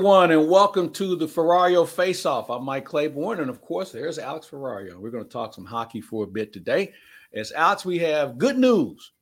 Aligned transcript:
Everyone, 0.00 0.30
and 0.30 0.48
welcome 0.48 0.88
to 0.94 1.14
the 1.14 1.26
Ferrario 1.26 1.86
Face 1.86 2.24
Off. 2.24 2.48
I'm 2.48 2.64
Mike 2.64 2.86
Claiborne, 2.86 3.40
and 3.40 3.50
of 3.50 3.60
course, 3.60 3.92
there's 3.92 4.18
Alex 4.18 4.48
Ferrario. 4.48 4.96
We're 4.96 5.10
going 5.10 5.24
to 5.24 5.28
talk 5.28 5.52
some 5.52 5.66
hockey 5.66 6.00
for 6.00 6.24
a 6.24 6.26
bit 6.26 6.54
today. 6.54 6.94
As 7.34 7.52
Alex, 7.52 7.84
we 7.84 7.98
have 7.98 8.38
good 8.38 8.56
news. 8.56 9.12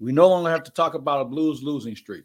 We 0.00 0.10
no 0.10 0.28
longer 0.28 0.50
have 0.50 0.64
to 0.64 0.72
talk 0.72 0.94
about 0.94 1.20
a 1.20 1.24
Blues 1.24 1.62
losing 1.62 1.94
streak. 1.94 2.24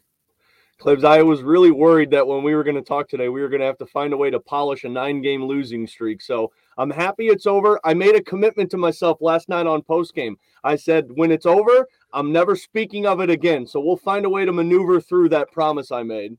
Clibs, 0.80 1.04
I 1.04 1.22
was 1.22 1.42
really 1.42 1.70
worried 1.70 2.10
that 2.10 2.26
when 2.26 2.42
we 2.42 2.52
were 2.56 2.64
going 2.64 2.74
to 2.74 2.82
talk 2.82 3.08
today, 3.08 3.28
we 3.28 3.42
were 3.42 3.48
going 3.48 3.60
to 3.60 3.66
have 3.66 3.78
to 3.78 3.86
find 3.86 4.12
a 4.12 4.16
way 4.16 4.28
to 4.28 4.40
polish 4.40 4.82
a 4.82 4.88
nine 4.88 5.22
game 5.22 5.44
losing 5.44 5.86
streak. 5.86 6.20
So 6.20 6.50
I'm 6.78 6.90
happy 6.90 7.28
it's 7.28 7.46
over. 7.46 7.78
I 7.84 7.94
made 7.94 8.16
a 8.16 8.24
commitment 8.24 8.72
to 8.72 8.76
myself 8.76 9.18
last 9.20 9.48
night 9.48 9.68
on 9.68 9.82
post 9.82 10.16
game. 10.16 10.36
I 10.64 10.74
said, 10.74 11.06
when 11.14 11.30
it's 11.30 11.46
over, 11.46 11.86
I'm 12.12 12.32
never 12.32 12.56
speaking 12.56 13.06
of 13.06 13.20
it 13.20 13.30
again. 13.30 13.68
So 13.68 13.78
we'll 13.78 13.96
find 13.96 14.24
a 14.24 14.30
way 14.30 14.44
to 14.44 14.52
maneuver 14.52 15.00
through 15.00 15.28
that 15.28 15.52
promise 15.52 15.92
I 15.92 16.02
made. 16.02 16.36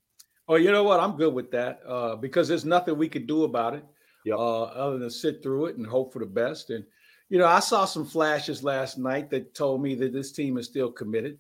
Oh, 0.51 0.55
you 0.55 0.69
know 0.69 0.83
what? 0.83 0.99
I'm 0.99 1.15
good 1.15 1.33
with 1.33 1.49
that 1.51 1.79
uh, 1.87 2.17
because 2.17 2.49
there's 2.49 2.65
nothing 2.65 2.97
we 2.97 3.07
could 3.07 3.25
do 3.25 3.45
about 3.45 3.73
it 3.73 3.85
yep. 4.25 4.37
uh, 4.37 4.63
other 4.63 4.97
than 4.97 5.09
sit 5.09 5.41
through 5.41 5.67
it 5.67 5.77
and 5.77 5.87
hope 5.87 6.11
for 6.11 6.19
the 6.19 6.25
best. 6.25 6.71
And, 6.71 6.83
you 7.29 7.39
know, 7.39 7.45
I 7.45 7.61
saw 7.61 7.85
some 7.85 8.05
flashes 8.05 8.61
last 8.61 8.97
night 8.97 9.29
that 9.29 9.55
told 9.55 9.81
me 9.81 9.95
that 9.95 10.11
this 10.11 10.33
team 10.33 10.57
is 10.57 10.65
still 10.65 10.91
committed. 10.91 11.37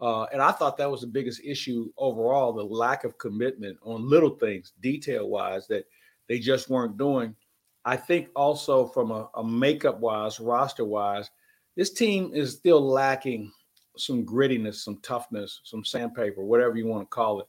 Uh, 0.00 0.22
and 0.32 0.40
I 0.40 0.50
thought 0.50 0.78
that 0.78 0.90
was 0.90 1.02
the 1.02 1.08
biggest 1.08 1.42
issue 1.44 1.92
overall 1.98 2.54
the 2.54 2.64
lack 2.64 3.04
of 3.04 3.18
commitment 3.18 3.76
on 3.82 4.08
little 4.08 4.30
things, 4.36 4.72
detail 4.80 5.28
wise, 5.28 5.66
that 5.66 5.84
they 6.30 6.38
just 6.38 6.70
weren't 6.70 6.96
doing. 6.96 7.36
I 7.84 7.98
think 7.98 8.28
also 8.34 8.86
from 8.86 9.10
a, 9.10 9.28
a 9.34 9.44
makeup 9.44 10.00
wise, 10.00 10.40
roster 10.40 10.86
wise, 10.86 11.30
this 11.76 11.92
team 11.92 12.30
is 12.32 12.54
still 12.54 12.80
lacking 12.80 13.52
some 13.98 14.24
grittiness, 14.24 14.76
some 14.76 15.00
toughness, 15.02 15.60
some 15.64 15.84
sandpaper, 15.84 16.42
whatever 16.42 16.78
you 16.78 16.86
want 16.86 17.02
to 17.02 17.14
call 17.14 17.40
it. 17.40 17.46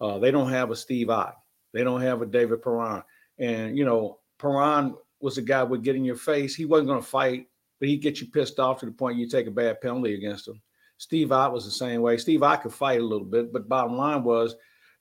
Uh, 0.00 0.18
they 0.18 0.30
don't 0.30 0.50
have 0.50 0.70
a 0.70 0.76
Steve 0.76 1.10
Ott. 1.10 1.36
They 1.72 1.84
don't 1.84 2.00
have 2.00 2.22
a 2.22 2.26
David 2.26 2.62
Perron. 2.62 3.02
And, 3.38 3.76
you 3.76 3.84
know, 3.84 4.18
Perron 4.38 4.96
was 5.20 5.38
a 5.38 5.42
guy 5.42 5.62
would 5.62 5.82
get 5.82 5.96
in 5.96 6.04
your 6.04 6.16
face. 6.16 6.54
He 6.54 6.64
wasn't 6.64 6.88
going 6.88 7.00
to 7.00 7.06
fight, 7.06 7.48
but 7.80 7.88
he'd 7.88 8.02
get 8.02 8.20
you 8.20 8.28
pissed 8.28 8.58
off 8.58 8.80
to 8.80 8.86
the 8.86 8.92
point 8.92 9.18
you 9.18 9.28
take 9.28 9.46
a 9.46 9.50
bad 9.50 9.80
penalty 9.80 10.14
against 10.14 10.48
him. 10.48 10.60
Steve 10.98 11.32
Ott 11.32 11.52
was 11.52 11.64
the 11.64 11.70
same 11.70 12.00
way. 12.02 12.16
Steve 12.16 12.42
Ott 12.42 12.62
could 12.62 12.72
fight 12.72 13.00
a 13.00 13.04
little 13.04 13.26
bit, 13.26 13.52
but 13.52 13.68
bottom 13.68 13.96
line 13.96 14.22
was 14.22 14.54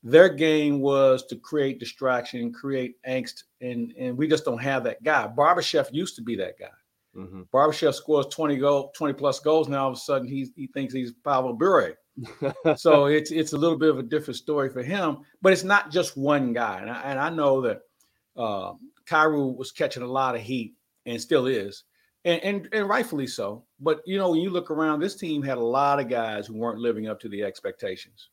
their 0.04 0.28
game 0.30 0.82
was 0.82 1.26
to 1.28 1.36
create 1.38 1.80
distraction, 1.80 2.52
create 2.52 2.96
angst, 3.08 3.44
and 3.62 3.94
and 3.98 4.18
we 4.18 4.28
just 4.28 4.44
don't 4.44 4.62
have 4.62 4.84
that 4.84 5.02
guy. 5.04 5.28
Barbashev 5.28 5.88
used 5.94 6.16
to 6.18 6.22
be 6.22 6.36
that 6.36 6.60
guy. 6.60 6.66
Mm-hmm. 7.16 7.44
Barbashev 7.54 7.94
scores 7.94 8.26
20 8.28 8.58
goal, 8.58 8.92
20 8.96 9.14
plus 9.14 9.40
goals. 9.40 9.70
Now 9.70 9.84
all 9.84 9.92
of 9.92 9.96
a 9.96 10.00
sudden 10.00 10.28
he's 10.28 10.52
he 10.56 10.68
thinks 10.68 10.94
he's 10.94 11.14
Pavel 11.24 11.54
Bure 11.54 11.94
so 12.76 13.06
it's 13.06 13.32
it's 13.32 13.54
a 13.54 13.58
little 13.58 13.78
bit 13.78 13.90
of 13.90 14.00
a 14.00 14.04
different 14.04 14.38
story 14.38 14.70
for 14.70 14.84
him, 14.84 15.20
but 15.42 15.54
it's 15.54 15.64
not 15.64 15.92
just 15.92 16.18
one 16.18 16.54
guy. 16.54 16.80
And 16.82 16.90
I, 16.90 17.02
and 17.02 17.20
I 17.20 17.30
know 17.30 17.62
that 17.62 17.82
uh, 18.38 18.74
Kyrou 19.06 19.56
was 19.56 19.72
catching 19.72 20.04
a 20.04 20.08
lot 20.08 20.36
of 20.36 20.42
heat 20.42 20.74
and 21.06 21.20
still 21.20 21.48
is, 21.48 21.84
and, 22.26 22.42
and 22.44 22.70
and 22.72 22.90
rightfully 22.90 23.28
so. 23.28 23.66
But 23.80 24.02
you 24.06 24.18
know, 24.18 24.32
when 24.32 24.42
you 24.42 24.50
look 24.50 24.72
around, 24.72 25.00
this 25.00 25.16
team 25.16 25.42
had 25.42 25.58
a 25.58 25.64
lot 25.64 26.00
of 26.00 26.10
guys 26.10 26.48
who 26.48 26.56
weren't 26.56 26.80
living 26.80 27.08
up 27.08 27.20
to 27.22 27.30
the 27.30 27.44
expectations. 27.44 28.30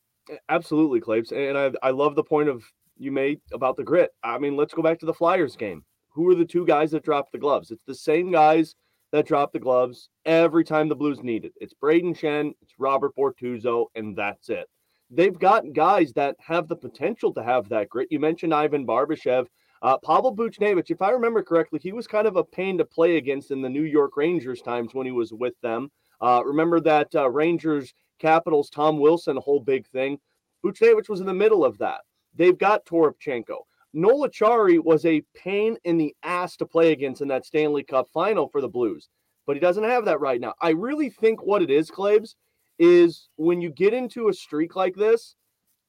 Absolutely, 0.49 1.01
Claves, 1.01 1.33
and 1.33 1.57
I 1.57 1.73
I 1.83 1.91
love 1.91 2.15
the 2.15 2.25
point 2.25 2.49
of 2.49 2.65
you 2.99 3.11
made 3.11 3.41
about 3.53 3.77
the 3.77 3.85
grit. 3.85 4.11
I 4.23 4.39
mean, 4.39 4.57
let's 4.57 4.75
go 4.75 4.83
back 4.83 4.99
to 5.01 5.07
the 5.07 5.15
Flyers 5.15 5.57
game. 5.57 5.85
Who 6.11 6.29
are 6.29 6.35
the 6.35 6.45
two 6.45 6.67
guys 6.67 6.91
that 6.91 7.05
dropped 7.05 7.33
the 7.33 7.39
gloves? 7.39 7.71
It's 7.71 7.85
the 7.85 7.95
same 7.95 8.31
guys 8.31 8.75
that 9.13 9.27
drop 9.27 9.53
the 9.53 9.59
gloves 9.59 10.09
every 10.25 10.65
time 10.65 10.89
the 10.89 10.95
Blues 10.97 11.23
need 11.23 11.45
it. 11.45 11.53
It's 11.61 11.75
Brayden 11.75 12.17
Schenn, 12.17 12.53
it's 12.63 12.75
Robert 12.79 13.15
Bortuzzo, 13.17 13.87
and 13.95 14.17
that's 14.17 14.49
it. 14.49 14.69
They've 15.11 15.39
got 15.39 15.73
guys 15.73 16.13
that 16.13 16.37
have 16.39 16.69
the 16.69 16.77
potential 16.77 17.35
to 17.35 17.43
have 17.43 17.69
that 17.69 17.89
grit. 17.89 18.09
You 18.11 18.21
mentioned 18.21 18.55
Ivan 18.55 18.87
Barbashev. 18.87 19.47
Uh, 19.83 19.97
Pavel 19.99 20.37
Buchnevich, 20.37 20.91
if 20.91 21.03
I 21.03 21.11
remember 21.11 21.43
correctly, 21.43 21.81
he 21.83 21.93
was 21.93 22.07
kind 22.07 22.27
of 22.27 22.37
a 22.37 22.45
pain 22.45 22.79
to 22.79 22.85
play 22.85 23.17
against 23.17 23.51
in 23.51 23.63
the 23.63 23.69
New 23.69 23.85
York 23.85 24.17
Rangers 24.17 24.61
times 24.61 24.95
when 24.95 25.07
he 25.07 25.13
was 25.13 25.33
with 25.33 25.55
them. 25.63 25.91
Uh, 26.21 26.43
remember 26.45 26.81
that 26.81 27.13
uh, 27.15 27.29
Rangers 27.31 27.95
Capitals 28.21 28.71
Tom 28.71 28.99
Wilson 28.99 29.39
whole 29.39 29.61
big 29.61 29.87
thing. 29.89 30.19
Buchnevich 30.65 31.09
was 31.09 31.21
in 31.21 31.27
the 31.27 31.35
middle 31.35 31.65
of 31.65 31.79
that. 31.79 32.03
They've 32.35 32.59
got 32.59 32.85
Toropchenko. 32.85 33.61
Noel 33.93 34.29
Acciari 34.29 34.83
was 34.83 35.05
a 35.05 35.23
pain 35.35 35.77
in 35.85 35.97
the 35.97 36.15
ass 36.23 36.57
to 36.57 36.67
play 36.67 36.93
against 36.93 37.23
in 37.23 37.29
that 37.29 37.45
Stanley 37.45 37.83
Cup 37.83 38.09
final 38.13 38.49
for 38.49 38.61
the 38.61 38.69
Blues, 38.69 39.09
but 39.47 39.57
he 39.57 39.61
doesn't 39.61 39.85
have 39.85 40.05
that 40.05 40.21
right 40.21 40.41
now. 40.41 40.55
I 40.61 40.71
really 40.71 41.11
think 41.11 41.43
what 41.43 41.63
it 41.63 41.71
is, 41.71 41.91
Claves, 41.91 42.37
is 42.79 43.29
when 43.37 43.61
you 43.61 43.71
get 43.71 43.93
into 43.93 44.29
a 44.29 44.33
streak 44.33 44.77
like 44.77 44.95
this, 44.95 45.35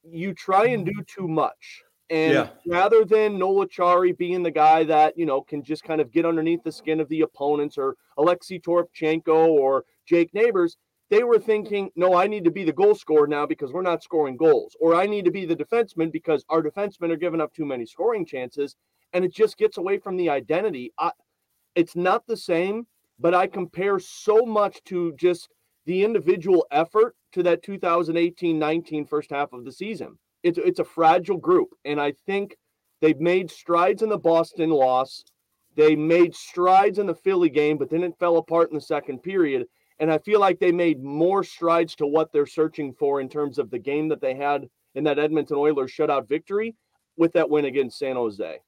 you 0.02 0.34
try 0.34 0.66
and 0.66 0.84
do 0.84 1.02
too 1.06 1.28
much. 1.28 1.82
And 2.10 2.34
yeah. 2.34 2.48
rather 2.66 3.04
than 3.06 3.38
Noel 3.38 3.66
Acciari 3.66 4.16
being 4.16 4.42
the 4.42 4.50
guy 4.50 4.84
that, 4.84 5.16
you 5.16 5.24
know, 5.24 5.40
can 5.40 5.62
just 5.62 5.82
kind 5.82 6.00
of 6.00 6.12
get 6.12 6.26
underneath 6.26 6.62
the 6.62 6.72
skin 6.72 7.00
of 7.00 7.08
the 7.08 7.22
opponents 7.22 7.78
or 7.78 7.96
Alexei 8.18 8.58
Toropchenko 8.58 9.46
or 9.48 9.84
Jake 10.06 10.34
Neighbours, 10.34 10.76
they 11.12 11.24
were 11.24 11.38
thinking, 11.38 11.90
no, 11.94 12.14
I 12.14 12.26
need 12.26 12.42
to 12.44 12.50
be 12.50 12.64
the 12.64 12.72
goal 12.72 12.94
scorer 12.94 13.26
now 13.26 13.44
because 13.44 13.70
we're 13.70 13.82
not 13.82 14.02
scoring 14.02 14.34
goals, 14.34 14.74
or 14.80 14.94
I 14.94 15.04
need 15.04 15.26
to 15.26 15.30
be 15.30 15.44
the 15.44 15.54
defenseman 15.54 16.10
because 16.10 16.42
our 16.48 16.62
defensemen 16.62 17.10
are 17.10 17.16
giving 17.16 17.38
up 17.38 17.52
too 17.52 17.66
many 17.66 17.84
scoring 17.84 18.24
chances. 18.24 18.76
And 19.12 19.22
it 19.22 19.34
just 19.34 19.58
gets 19.58 19.76
away 19.76 19.98
from 19.98 20.16
the 20.16 20.30
identity. 20.30 20.90
I, 20.98 21.10
it's 21.74 21.94
not 21.94 22.26
the 22.26 22.36
same, 22.38 22.86
but 23.18 23.34
I 23.34 23.46
compare 23.46 23.98
so 23.98 24.46
much 24.46 24.82
to 24.84 25.12
just 25.18 25.50
the 25.84 26.02
individual 26.02 26.66
effort 26.70 27.14
to 27.32 27.42
that 27.42 27.62
2018 27.62 28.58
19 28.58 29.04
first 29.04 29.28
half 29.28 29.52
of 29.52 29.66
the 29.66 29.72
season. 29.72 30.18
It's, 30.42 30.56
it's 30.56 30.80
a 30.80 30.84
fragile 30.84 31.36
group. 31.36 31.74
And 31.84 32.00
I 32.00 32.14
think 32.24 32.56
they've 33.02 33.20
made 33.20 33.50
strides 33.50 34.00
in 34.00 34.08
the 34.08 34.16
Boston 34.16 34.70
loss. 34.70 35.24
They 35.76 35.94
made 35.94 36.34
strides 36.34 36.98
in 36.98 37.06
the 37.06 37.14
Philly 37.14 37.50
game, 37.50 37.76
but 37.76 37.90
then 37.90 38.02
it 38.02 38.18
fell 38.18 38.38
apart 38.38 38.70
in 38.70 38.76
the 38.76 38.80
second 38.80 39.22
period. 39.22 39.66
And 40.02 40.10
I 40.10 40.18
feel 40.18 40.40
like 40.40 40.58
they 40.58 40.72
made 40.72 41.00
more 41.00 41.44
strides 41.44 41.94
to 41.94 42.08
what 42.08 42.32
they're 42.32 42.44
searching 42.44 42.92
for 42.92 43.20
in 43.20 43.28
terms 43.28 43.56
of 43.56 43.70
the 43.70 43.78
game 43.78 44.08
that 44.08 44.20
they 44.20 44.34
had 44.34 44.68
in 44.96 45.04
that 45.04 45.20
Edmonton 45.20 45.56
Oilers 45.56 45.92
shutout 45.92 46.28
victory 46.28 46.74
with 47.16 47.32
that 47.34 47.48
win 47.48 47.66
against 47.66 48.00
San 48.00 48.16
Jose. 48.16 48.58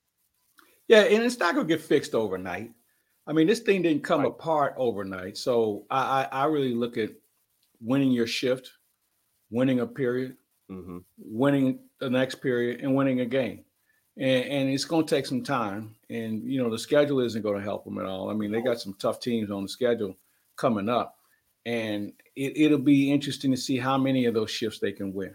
Yeah, 0.87 1.01
and 1.01 1.25
it's 1.25 1.41
not 1.41 1.57
going 1.57 1.67
to 1.67 1.75
get 1.77 1.83
fixed 1.83 2.15
overnight. 2.15 2.71
I 3.27 3.33
mean, 3.33 3.49
this 3.49 3.59
thing 3.59 3.83
didn't 3.83 4.05
come 4.05 4.21
right. 4.21 4.29
apart 4.29 4.75
overnight. 4.77 5.37
So 5.37 5.87
I, 5.91 6.29
I, 6.31 6.43
I, 6.43 6.45
really 6.45 6.73
look 6.73 6.97
at 6.99 7.11
winning 7.81 8.13
your 8.13 8.29
shift, 8.29 8.71
winning 9.51 9.81
a 9.81 9.87
period, 9.89 10.37
mm-hmm. 10.71 10.99
winning 11.19 11.81
the 11.99 12.11
next 12.11 12.37
period, 12.37 12.81
and 12.81 12.95
winning 12.95 13.23
a 13.23 13.27
game. 13.27 13.65
And, 14.17 14.45
and 14.45 14.69
it's 14.69 14.85
going 14.85 15.05
to 15.05 15.13
take 15.13 15.27
some 15.27 15.43
time. 15.43 15.97
And, 16.11 16.45
you 16.45 16.63
know, 16.63 16.71
the 16.71 16.79
schedule 16.79 17.19
isn't 17.19 17.43
going 17.43 17.57
to 17.57 17.65
help 17.65 17.85
them 17.85 17.99
at 17.99 18.07
all. 18.07 18.31
I 18.31 18.35
mean, 18.35 18.53
they 18.53 18.61
got 18.61 18.81
some 18.81 18.95
tough 19.01 19.19
teams 19.19 19.51
on 19.51 19.65
the 19.65 19.69
schedule 19.69 20.15
coming 20.57 20.89
up 20.89 21.17
and 21.67 22.13
it, 22.37 22.71
will 22.71 22.79
be 22.79 23.13
interesting 23.13 23.51
to 23.51 23.57
see 23.57 23.79
how 23.79 23.97
many 23.97 24.27
of 24.27 24.35
those 24.35 24.51
shifts 24.51 24.79
they 24.79 24.93
can 24.93 25.13
win. 25.13 25.35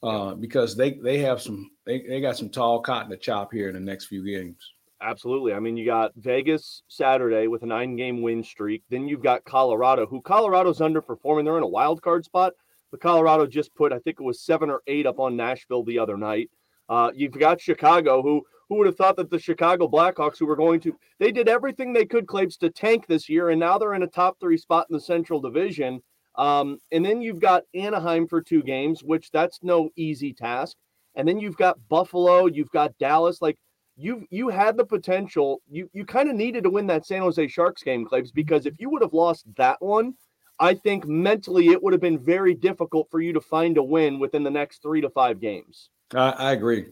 Uh, 0.00 0.34
because 0.34 0.76
they 0.76 0.92
they 0.92 1.18
have 1.18 1.42
some 1.42 1.68
they, 1.84 2.02
they 2.02 2.20
got 2.20 2.36
some 2.36 2.48
tall 2.48 2.80
cotton 2.80 3.10
to 3.10 3.16
chop 3.16 3.52
here 3.52 3.68
in 3.68 3.74
the 3.74 3.80
next 3.80 4.06
few 4.06 4.24
games. 4.24 4.58
Absolutely. 5.00 5.52
I 5.52 5.60
mean, 5.60 5.76
you 5.76 5.86
got 5.86 6.12
Vegas 6.16 6.82
Saturday 6.88 7.46
with 7.46 7.62
a 7.62 7.66
nine 7.66 7.96
game 7.96 8.20
win 8.20 8.42
streak. 8.42 8.82
Then 8.90 9.08
you've 9.08 9.22
got 9.22 9.44
Colorado, 9.44 10.06
who 10.06 10.20
Colorado's 10.20 10.80
underperforming. 10.80 11.44
They're 11.44 11.56
in 11.56 11.62
a 11.62 11.68
wild 11.68 12.02
card 12.02 12.24
spot, 12.24 12.52
but 12.90 13.00
Colorado 13.00 13.46
just 13.46 13.74
put, 13.74 13.92
I 13.92 14.00
think 14.00 14.18
it 14.18 14.24
was 14.24 14.40
seven 14.40 14.70
or 14.70 14.82
eight 14.88 15.06
up 15.06 15.20
on 15.20 15.36
Nashville 15.36 15.84
the 15.84 16.00
other 16.00 16.16
night. 16.16 16.50
Uh, 16.88 17.10
you've 17.14 17.38
got 17.38 17.60
Chicago, 17.60 18.22
who 18.22 18.42
who 18.68 18.76
would 18.76 18.86
have 18.86 18.96
thought 18.96 19.16
that 19.16 19.30
the 19.30 19.38
Chicago 19.38 19.88
Blackhawks, 19.88 20.38
who 20.38 20.46
were 20.46 20.56
going 20.56 20.80
to, 20.80 20.96
they 21.18 21.32
did 21.32 21.48
everything 21.48 21.92
they 21.92 22.04
could, 22.04 22.26
Claves, 22.26 22.56
to 22.58 22.70
tank 22.70 23.06
this 23.06 23.28
year, 23.28 23.50
and 23.50 23.60
now 23.60 23.78
they're 23.78 23.94
in 23.94 24.02
a 24.02 24.08
top 24.08 24.38
three 24.38 24.58
spot 24.58 24.86
in 24.90 24.94
the 24.94 25.00
Central 25.00 25.40
Division. 25.40 26.02
Um, 26.36 26.78
and 26.92 27.04
then 27.04 27.20
you've 27.20 27.40
got 27.40 27.64
Anaheim 27.74 28.28
for 28.28 28.40
two 28.40 28.62
games, 28.62 29.02
which 29.02 29.30
that's 29.30 29.58
no 29.62 29.90
easy 29.96 30.32
task. 30.32 30.76
And 31.16 31.26
then 31.26 31.40
you've 31.40 31.56
got 31.56 31.76
Buffalo, 31.88 32.46
you've 32.46 32.70
got 32.70 32.96
Dallas. 32.98 33.42
Like 33.42 33.58
you, 33.96 34.24
you 34.30 34.48
had 34.48 34.76
the 34.76 34.84
potential. 34.84 35.60
You, 35.68 35.90
you 35.92 36.04
kind 36.04 36.28
of 36.28 36.36
needed 36.36 36.62
to 36.64 36.70
win 36.70 36.86
that 36.88 37.06
San 37.06 37.22
Jose 37.22 37.48
Sharks 37.48 37.82
game, 37.82 38.04
Claves, 38.04 38.30
because 38.30 38.66
if 38.66 38.78
you 38.78 38.88
would 38.90 39.02
have 39.02 39.14
lost 39.14 39.46
that 39.56 39.82
one, 39.82 40.14
I 40.60 40.74
think 40.74 41.06
mentally 41.06 41.68
it 41.68 41.82
would 41.82 41.92
have 41.92 42.02
been 42.02 42.18
very 42.18 42.54
difficult 42.54 43.08
for 43.10 43.20
you 43.20 43.32
to 43.32 43.40
find 43.40 43.78
a 43.78 43.82
win 43.82 44.20
within 44.20 44.44
the 44.44 44.50
next 44.50 44.82
three 44.82 45.00
to 45.00 45.10
five 45.10 45.40
games. 45.40 45.90
I, 46.14 46.30
I 46.30 46.52
agree 46.52 46.86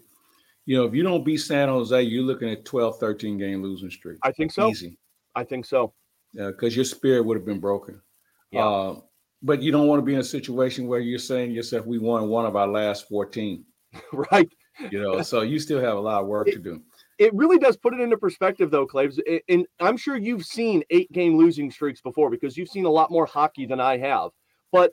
you 0.67 0.77
know, 0.77 0.85
if 0.85 0.95
you 0.95 1.05
don't 1.05 1.25
beat 1.25 1.39
San 1.39 1.69
Jose, 1.69 2.03
you're 2.03 2.25
looking 2.25 2.51
at 2.51 2.65
12, 2.65 2.99
13 2.99 3.39
game 3.39 3.63
losing 3.63 3.89
streak. 3.89 4.19
I 4.23 4.33
think 4.33 4.53
so. 4.53 4.69
Easy. 4.69 4.99
I 5.35 5.45
think 5.45 5.65
so. 5.65 5.95
Yeah, 6.33 6.49
because 6.49 6.75
your 6.75 6.85
spirit 6.85 7.25
would 7.25 7.37
have 7.37 7.47
been 7.47 7.61
broken. 7.61 8.01
Yeah. 8.51 8.67
Uh, 8.67 9.01
but 9.43 9.63
you 9.63 9.71
don't 9.71 9.87
want 9.87 10.01
to 10.01 10.05
be 10.05 10.15
in 10.15 10.21
a 10.21 10.25
situation 10.25 10.89
where 10.89 10.99
you're 10.99 11.21
saying 11.21 11.51
to 11.51 11.55
yourself, 11.55 11.87
we 11.87 11.99
won 11.99 12.29
one 12.29 12.45
of 12.45 12.57
our 12.57 12.67
last 12.67 13.09
14. 13.09 13.65
right. 14.33 14.49
You 14.91 15.01
know, 15.01 15.23
so 15.23 15.43
you 15.43 15.59
still 15.61 15.81
have 15.81 15.97
a 15.97 16.01
lot 16.01 16.23
of 16.23 16.27
work 16.27 16.49
it, 16.49 16.53
to 16.53 16.59
do. 16.59 16.83
It 17.19 17.33
really 17.33 17.59
does 17.59 17.77
put 17.77 17.95
it 17.95 18.01
into 18.01 18.19
perspective, 18.19 18.71
though, 18.71 18.87
Claves. 18.87 19.21
And 19.49 19.67
I'm 19.81 19.97
sure 19.97 20.17
you've 20.17 20.45
seen 20.45 20.83
eight 20.91 21.11
game 21.13 21.39
losing 21.39 21.71
streaks 21.71 22.01
before 22.01 22.29
because 22.29 22.57
you've 22.57 22.69
seen 22.69 22.87
a 22.87 22.91
lot 22.91 23.11
more 23.11 23.25
hockey 23.25 23.67
than 23.67 23.81
I 23.81 23.99
have. 23.99 24.31
But 24.73 24.93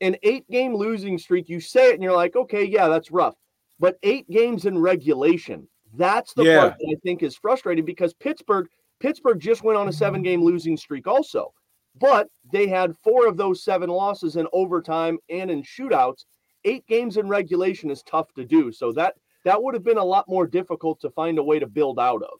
an 0.00 0.16
eight 0.24 0.50
game 0.50 0.74
losing 0.74 1.16
streak, 1.16 1.48
you 1.48 1.60
say 1.60 1.90
it 1.90 1.94
and 1.94 2.02
you're 2.02 2.16
like, 2.16 2.34
okay, 2.34 2.64
yeah, 2.64 2.88
that's 2.88 3.12
rough 3.12 3.36
but 3.82 3.98
eight 4.04 4.30
games 4.30 4.64
in 4.64 4.78
regulation. 4.78 5.66
That's 5.94 6.32
the 6.34 6.44
yeah. 6.44 6.60
part 6.60 6.76
that 6.78 6.96
I 6.96 7.00
think 7.02 7.24
is 7.24 7.36
frustrating 7.36 7.84
because 7.84 8.14
Pittsburgh 8.14 8.68
Pittsburgh 9.00 9.40
just 9.40 9.64
went 9.64 9.76
on 9.76 9.88
a 9.88 9.92
seven 9.92 10.22
game 10.22 10.42
losing 10.42 10.76
streak 10.76 11.08
also. 11.08 11.52
But 12.00 12.28
they 12.52 12.68
had 12.68 12.96
four 13.02 13.26
of 13.26 13.36
those 13.36 13.64
seven 13.64 13.90
losses 13.90 14.36
in 14.36 14.46
overtime 14.52 15.18
and 15.28 15.50
in 15.50 15.62
shootouts. 15.62 16.24
Eight 16.64 16.86
games 16.86 17.16
in 17.16 17.28
regulation 17.28 17.90
is 17.90 18.04
tough 18.04 18.32
to 18.34 18.44
do. 18.44 18.70
So 18.70 18.92
that 18.92 19.16
that 19.44 19.60
would 19.60 19.74
have 19.74 19.84
been 19.84 19.98
a 19.98 20.04
lot 20.04 20.28
more 20.28 20.46
difficult 20.46 21.00
to 21.00 21.10
find 21.10 21.38
a 21.38 21.42
way 21.42 21.58
to 21.58 21.66
build 21.66 21.98
out 21.98 22.22
of. 22.22 22.38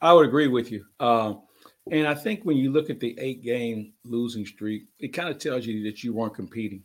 I 0.00 0.12
would 0.12 0.26
agree 0.26 0.48
with 0.48 0.70
you. 0.70 0.86
Um, 1.00 1.42
and 1.90 2.06
I 2.06 2.14
think 2.14 2.44
when 2.44 2.56
you 2.56 2.70
look 2.70 2.88
at 2.88 3.00
the 3.00 3.18
eight 3.18 3.42
game 3.42 3.94
losing 4.04 4.46
streak, 4.46 4.84
it 5.00 5.08
kind 5.08 5.28
of 5.28 5.38
tells 5.38 5.66
you 5.66 5.82
that 5.84 6.04
you 6.04 6.14
weren't 6.14 6.34
competing. 6.34 6.84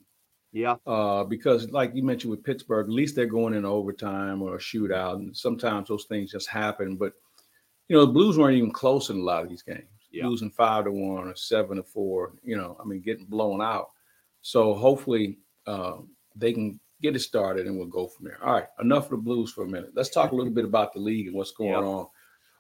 Yeah. 0.52 0.76
Uh, 0.86 1.24
because 1.24 1.70
like 1.72 1.92
you 1.94 2.04
mentioned 2.04 2.32
with 2.32 2.44
Pittsburgh, 2.44 2.88
at 2.88 2.94
least 2.94 3.16
they're 3.16 3.26
going 3.26 3.54
in 3.54 3.66
overtime 3.66 4.42
or 4.42 4.56
a 4.56 4.60
shootout. 4.60 5.16
And 5.16 5.36
sometimes 5.36 5.88
those 5.88 6.06
things 6.06 6.32
just 6.32 6.50
happen. 6.50 6.96
But 6.96 7.14
you 7.88 7.96
know, 7.96 8.06
the 8.06 8.12
Blues 8.12 8.38
weren't 8.38 8.58
even 8.58 8.72
close 8.72 9.10
in 9.10 9.18
a 9.18 9.24
lot 9.24 9.44
of 9.44 9.50
these 9.50 9.64
games. 9.64 9.84
Yeah. 10.12 10.28
Losing 10.28 10.50
five 10.50 10.86
to 10.86 10.92
one 10.92 11.28
or 11.28 11.36
seven 11.36 11.78
to 11.78 11.84
four, 11.84 12.34
you 12.44 12.58
know, 12.58 12.78
I 12.82 12.86
mean, 12.86 13.02
getting 13.02 13.26
blown 13.26 13.62
out. 13.62 13.92
So 14.42 14.74
hopefully 14.74 15.38
uh, 15.68 15.98
they 16.36 16.52
can 16.52 16.80
get 17.02 17.16
it 17.16 17.20
started 17.20 17.68
and 17.68 17.78
we'll 17.78 17.88
go 17.88 18.08
from 18.08 18.26
there. 18.26 18.44
All 18.44 18.54
right, 18.54 18.68
enough 18.82 19.06
of 19.06 19.12
the 19.12 19.18
Blues 19.18 19.52
for 19.52 19.66
a 19.66 19.68
minute. 19.68 19.92
Let's 19.94 20.10
talk 20.10 20.32
a 20.32 20.36
little 20.36 20.54
bit 20.54 20.66
about 20.66 20.94
the 20.94 21.00
league 21.00 21.28
and 21.28 21.36
what's 21.36 21.52
going 21.52 21.70
yeah. 21.70 21.78
on. 21.78 22.08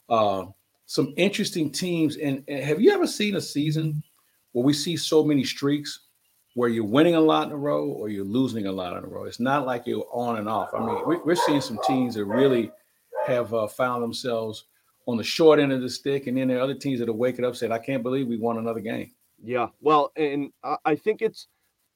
Uh, 0.10 0.52
some 0.86 1.14
interesting 1.18 1.72
teams. 1.72 2.18
And, 2.18 2.44
and 2.48 2.64
have 2.64 2.82
you 2.82 2.92
ever 2.92 3.08
seen 3.08 3.36
a 3.36 3.42
season 3.42 4.04
where 4.52 4.66
we 4.66 4.74
see 4.74 4.96
so 4.96 5.24
many 5.24 5.44
streaks 5.44 6.08
where 6.56 6.70
you're 6.70 6.86
winning 6.86 7.16
a 7.16 7.20
lot 7.20 7.48
in 7.48 7.54
a 7.54 7.58
row 7.58 7.86
or 7.88 8.10
you're 8.10 8.26
losing 8.26 8.68
a 8.68 8.72
lot 8.72 8.98
in 8.98 9.04
a 9.04 9.08
row? 9.08 9.26
It's 9.26 9.40
not 9.40 9.66
like 9.66 9.86
you're 9.86 10.08
on 10.12 10.38
and 10.38 10.50
off. 10.50 10.70
I 10.74 10.80
mean, 10.80 11.22
we're 11.26 11.36
seeing 11.36 11.62
some 11.62 11.80
teams 11.88 12.16
that 12.16 12.26
really 12.26 12.72
have 13.26 13.54
uh, 13.54 13.68
found 13.68 14.04
themselves 14.04 14.66
on 15.08 15.18
the 15.18 15.24
short 15.24 15.60
end 15.60 15.72
of 15.72 15.82
the 15.82 15.90
stick, 15.90 16.28
and 16.28 16.38
then 16.38 16.48
there 16.48 16.60
are 16.60 16.62
other 16.62 16.76
teams 16.76 17.00
that 17.00 17.10
are 17.10 17.14
waking 17.14 17.46
up 17.46 17.56
saying, 17.56 17.72
"I 17.72 17.80
can't 17.80 18.04
believe 18.04 18.28
we 18.28 18.38
won 18.38 18.58
another 18.58 18.80
game." 18.80 19.12
Yeah, 19.44 19.68
well, 19.82 20.12
and 20.16 20.52
I 20.86 20.96
think 20.96 21.22
it's 21.22 21.48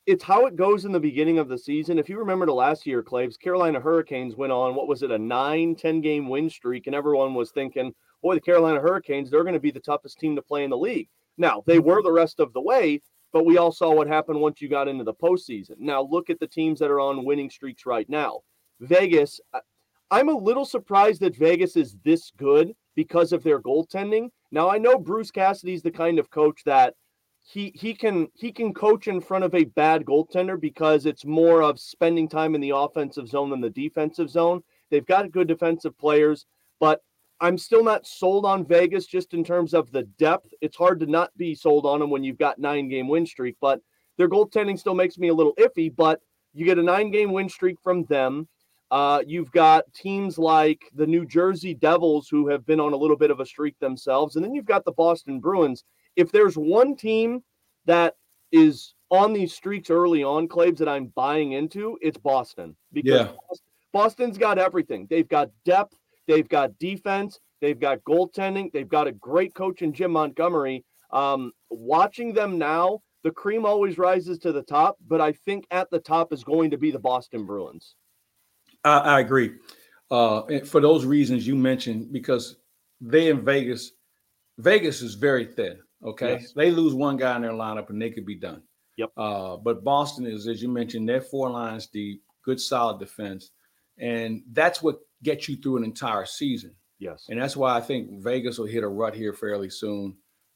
it's 0.06 0.24
how 0.24 0.46
it 0.46 0.56
goes 0.56 0.86
in 0.86 0.92
the 0.92 1.00
beginning 1.00 1.40
of 1.40 1.48
the 1.48 1.58
season. 1.58 1.98
If 1.98 2.10
you 2.10 2.18
remember 2.18 2.46
the 2.46 2.54
last 2.54 2.86
year, 2.86 3.02
Claves, 3.02 3.38
Carolina 3.38 3.80
Hurricanes 3.80 4.36
went 4.36 4.52
on 4.52 4.76
what 4.76 4.88
was 4.88 5.02
it, 5.02 5.12
a 5.12 5.18
nine, 5.18 5.76
10 5.76 6.02
game 6.02 6.28
win 6.28 6.50
streak, 6.50 6.88
and 6.88 6.96
everyone 6.96 7.34
was 7.34 7.52
thinking, 7.52 7.94
boy, 8.22 8.36
the 8.36 8.42
Carolina 8.42 8.82
Hurricanes, 8.82 9.30
they're 9.30 9.44
going 9.44 9.54
to 9.54 9.62
be 9.62 9.72
the 9.72 9.80
toughest 9.80 10.20
team 10.20 10.36
to 10.36 10.42
play 10.42 10.64
in 10.66 10.70
the 10.70 10.78
league. 10.78 11.08
Now, 11.38 11.64
they 11.66 11.80
were 11.80 12.02
the 12.02 12.12
rest 12.12 12.40
of 12.40 12.52
the 12.54 12.62
way, 12.62 13.02
but 13.34 13.46
we 13.46 13.58
all 13.58 13.72
saw 13.72 13.94
what 13.94 14.08
happened 14.08 14.40
once 14.40 14.62
you 14.62 14.70
got 14.70 14.88
into 14.88 15.04
the 15.04 15.14
postseason. 15.14 15.80
Now, 15.80 16.04
look 16.04 16.30
at 16.30 16.40
the 16.40 16.48
teams 16.48 16.80
that 16.80 16.92
are 16.92 17.00
on 17.00 17.26
winning 17.26 17.50
streaks 17.50 17.86
right 17.86 18.08
now. 18.08 18.42
Vegas, 18.80 19.42
I'm 20.12 20.30
a 20.30 20.38
little 20.38 20.66
surprised 20.66 21.22
that 21.22 21.36
Vegas 21.36 21.76
is 21.76 21.98
this 22.06 22.32
good 22.38 22.76
because 22.96 23.34
of 23.34 23.44
their 23.44 23.60
goaltending. 23.60 24.30
Now, 24.52 24.70
I 24.70 24.78
know 24.78 25.00
Bruce 25.00 25.32
Cassidy's 25.32 25.82
the 25.82 25.92
kind 25.92 26.20
of 26.20 26.30
coach 26.30 26.62
that 26.66 26.94
he 27.46 27.74
he 27.76 27.94
can 27.94 28.30
he 28.36 28.52
can 28.52 28.74
coach 28.74 29.08
in 29.08 29.20
front 29.20 29.44
of 29.44 29.54
a 29.54 29.66
bad 29.66 30.06
goaltender 30.06 30.58
because 30.58 31.06
it's 31.06 31.26
more 31.26 31.62
of 31.62 31.78
spending 31.80 32.30
time 32.30 32.56
in 32.56 32.62
the 32.62 32.70
offensive 32.70 33.28
zone 33.28 33.50
than 33.50 33.60
the 33.60 33.70
defensive 33.70 34.30
zone. 34.30 34.64
They've 34.90 35.06
got 35.06 35.32
good 35.32 35.48
defensive 35.48 35.98
players, 35.98 36.46
but 36.80 37.02
I'm 37.44 37.58
still 37.58 37.84
not 37.84 38.08
sold 38.08 38.46
on 38.46 38.66
Vegas 38.66 39.06
just 39.06 39.34
in 39.34 39.44
terms 39.44 39.74
of 39.74 39.92
the 39.92 40.04
depth. 40.18 40.54
It's 40.62 40.78
hard 40.78 41.02
to 41.02 41.06
not 41.06 41.36
be 41.36 41.54
sold 41.54 41.86
on 41.86 42.00
them 42.00 42.10
when 42.10 42.24
you've 42.24 42.38
got 42.38 42.58
nine 42.58 42.88
game 42.88 43.10
win 43.10 43.26
streak, 43.26 43.58
but 43.60 43.82
their 44.18 44.30
goaltending 44.30 44.80
still 44.80 44.96
makes 44.96 45.18
me 45.18 45.28
a 45.28 45.34
little 45.34 45.54
iffy. 45.56 45.94
But 45.94 46.22
you 46.54 46.64
get 46.64 46.80
a 46.80 46.84
nine 46.84 47.12
game 47.12 47.34
win 47.34 47.50
streak 47.50 47.82
from 47.84 48.06
them. 48.06 48.48
Uh, 48.92 49.24
you've 49.28 49.52
got 49.52 49.84
teams 49.94 50.38
like 50.38 50.84
the 50.96 51.06
New 51.06 51.26
Jersey 51.26 51.74
Devils 51.74 52.30
who 52.30 52.48
have 52.48 52.66
been 52.66 52.80
on 52.80 52.94
a 52.94 52.98
little 52.98 53.18
bit 53.18 53.30
of 53.30 53.42
a 53.42 53.46
streak 53.46 53.78
themselves, 53.80 54.38
and 54.38 54.46
then 54.46 54.56
you've 54.56 54.64
got 54.64 54.86
the 54.86 54.94
Boston 54.94 55.42
Bruins. 55.42 55.84
If 56.16 56.32
there's 56.32 56.58
one 56.58 56.96
team 56.96 57.44
that 57.86 58.16
is 58.54 58.94
on 59.12 59.34
these 59.34 59.54
streaks 59.54 59.90
early 59.90 60.24
on, 60.24 60.48
Claves, 60.48 60.80
that 60.80 60.88
I'm 60.88 61.08
buying 61.08 61.52
into, 61.52 61.98
it's 62.02 62.18
Boston 62.18 62.78
because 62.94 63.28
yeah. 63.28 63.32
Boston's 63.92 64.38
got 64.38 64.58
everything. 64.58 65.08
They've 65.10 65.28
got 65.28 65.50
depth 65.66 65.98
They've 66.28 66.48
got 66.48 66.78
defense. 66.80 67.40
They've 67.62 67.80
got 67.80 68.04
goaltending. 68.04 68.72
They've 68.72 68.88
got 68.88 69.08
a 69.08 69.12
great 69.14 69.54
coach 69.54 69.82
in 69.82 69.94
Jim 69.94 70.12
Montgomery. 70.12 70.84
Um, 71.12 71.52
watching 71.70 72.34
them 72.34 72.58
now, 72.58 73.02
the 73.24 73.32
cream 73.32 73.66
always 73.66 73.98
rises 73.98 74.38
to 74.40 74.52
the 74.52 74.64
top, 74.64 74.98
but 75.08 75.22
I 75.22 75.32
think 75.32 75.66
at 75.72 75.90
the 75.90 76.00
top 76.00 76.34
is 76.34 76.44
going 76.44 76.72
to 76.72 76.78
be 76.78 76.92
the 76.92 77.00
Boston 77.00 77.46
Bruins. 77.46 77.96
I, 78.84 78.98
I 78.98 79.20
agree. 79.22 79.54
Uh, 80.12 80.60
for 80.66 80.82
those 80.82 81.06
reasons 81.06 81.48
you 81.48 81.56
mentioned, 81.56 82.12
because 82.12 82.58
they 83.00 83.30
in 83.30 83.44
Vegas, 83.44 83.94
Vegas 84.58 85.02
is 85.02 85.16
very 85.16 85.46
thin. 85.46 85.80
Okay, 86.04 86.34
yes. 86.34 86.52
they 86.54 86.70
lose 86.70 86.94
one 86.94 87.16
guy 87.16 87.36
in 87.38 87.42
their 87.42 87.52
lineup 87.52 87.90
and 87.90 88.02
they 88.02 88.10
could 88.10 88.26
be 88.26 88.36
done. 88.36 88.62
Yep. 88.98 89.12
Uh, 89.16 89.56
but 89.58 89.84
Boston 89.84 90.28
is, 90.28 90.48
as 90.48 90.62
you 90.62 90.68
mentioned, 90.68 91.08
they're 91.08 91.22
four 91.22 91.50
lines 91.50 91.88
deep, 91.88 92.22
good 92.44 92.60
solid 92.60 93.00
defense, 93.00 93.52
and 93.98 94.42
that's 94.52 94.82
what 94.82 95.00
gets 95.22 95.48
you 95.48 95.56
through 95.58 95.78
an 95.78 95.84
entire 95.84 96.26
season. 96.26 96.76
Yes. 97.00 97.26
And 97.30 97.42
that's 97.42 97.58
why 97.58 97.76
I 97.76 97.82
think 97.82 98.22
Vegas 98.22 98.58
will 98.58 98.66
hit 98.66 98.84
a 98.84 98.88
rut 98.88 99.16
here 99.16 99.34
fairly 99.34 99.70
soon. 99.70 100.16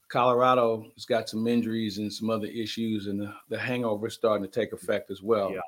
Colorado 0.10 0.86
has 0.96 1.06
got 1.06 1.28
some 1.28 1.48
injuries 1.48 1.98
and 1.98 2.12
some 2.12 2.30
other 2.30 2.48
issues, 2.48 3.08
and 3.08 3.20
the, 3.20 3.34
the 3.50 3.60
hangover 3.60 4.08
is 4.08 4.14
starting 4.14 4.46
to 4.46 4.52
take 4.52 4.72
effect 4.72 5.12
as 5.12 5.22
well. 5.22 5.52
Yeah. 5.52 5.60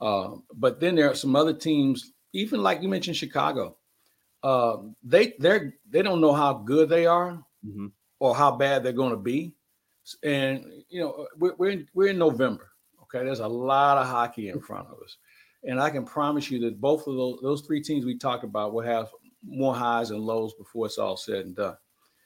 Uh, 0.00 0.36
but 0.54 0.80
then 0.80 0.94
there 0.94 1.10
are 1.10 1.14
some 1.14 1.34
other 1.34 1.54
teams, 1.54 2.12
even 2.32 2.62
like 2.62 2.82
you 2.82 2.88
mentioned, 2.88 3.16
Chicago. 3.16 3.76
Uh, 4.42 4.76
they 5.02 5.34
they 5.40 5.72
they 5.88 6.02
don't 6.02 6.20
know 6.20 6.32
how 6.32 6.52
good 6.52 6.88
they 6.88 7.06
are 7.06 7.32
mm-hmm. 7.66 7.86
or 8.20 8.36
how 8.36 8.52
bad 8.52 8.84
they're 8.84 8.92
going 8.92 9.10
to 9.10 9.16
be, 9.16 9.56
and 10.22 10.64
you 10.88 11.00
know 11.00 11.26
we're 11.36 11.54
we're 11.56 11.70
in, 11.70 11.88
we're 11.94 12.08
in 12.08 12.18
November. 12.18 12.70
Okay, 13.02 13.24
there's 13.24 13.40
a 13.40 13.48
lot 13.48 13.98
of 13.98 14.06
hockey 14.06 14.50
in 14.50 14.60
front 14.60 14.86
of 14.86 14.98
us. 15.02 15.16
And 15.64 15.80
I 15.80 15.90
can 15.90 16.04
promise 16.04 16.50
you 16.50 16.60
that 16.60 16.80
both 16.80 17.06
of 17.06 17.16
those 17.16 17.40
those 17.42 17.62
three 17.62 17.82
teams 17.82 18.04
we 18.04 18.16
talked 18.16 18.44
about 18.44 18.72
will 18.72 18.84
have 18.84 19.08
more 19.44 19.74
highs 19.74 20.10
and 20.10 20.20
lows 20.20 20.54
before 20.54 20.86
it's 20.86 20.98
all 20.98 21.16
said 21.16 21.46
and 21.46 21.56
done. 21.56 21.76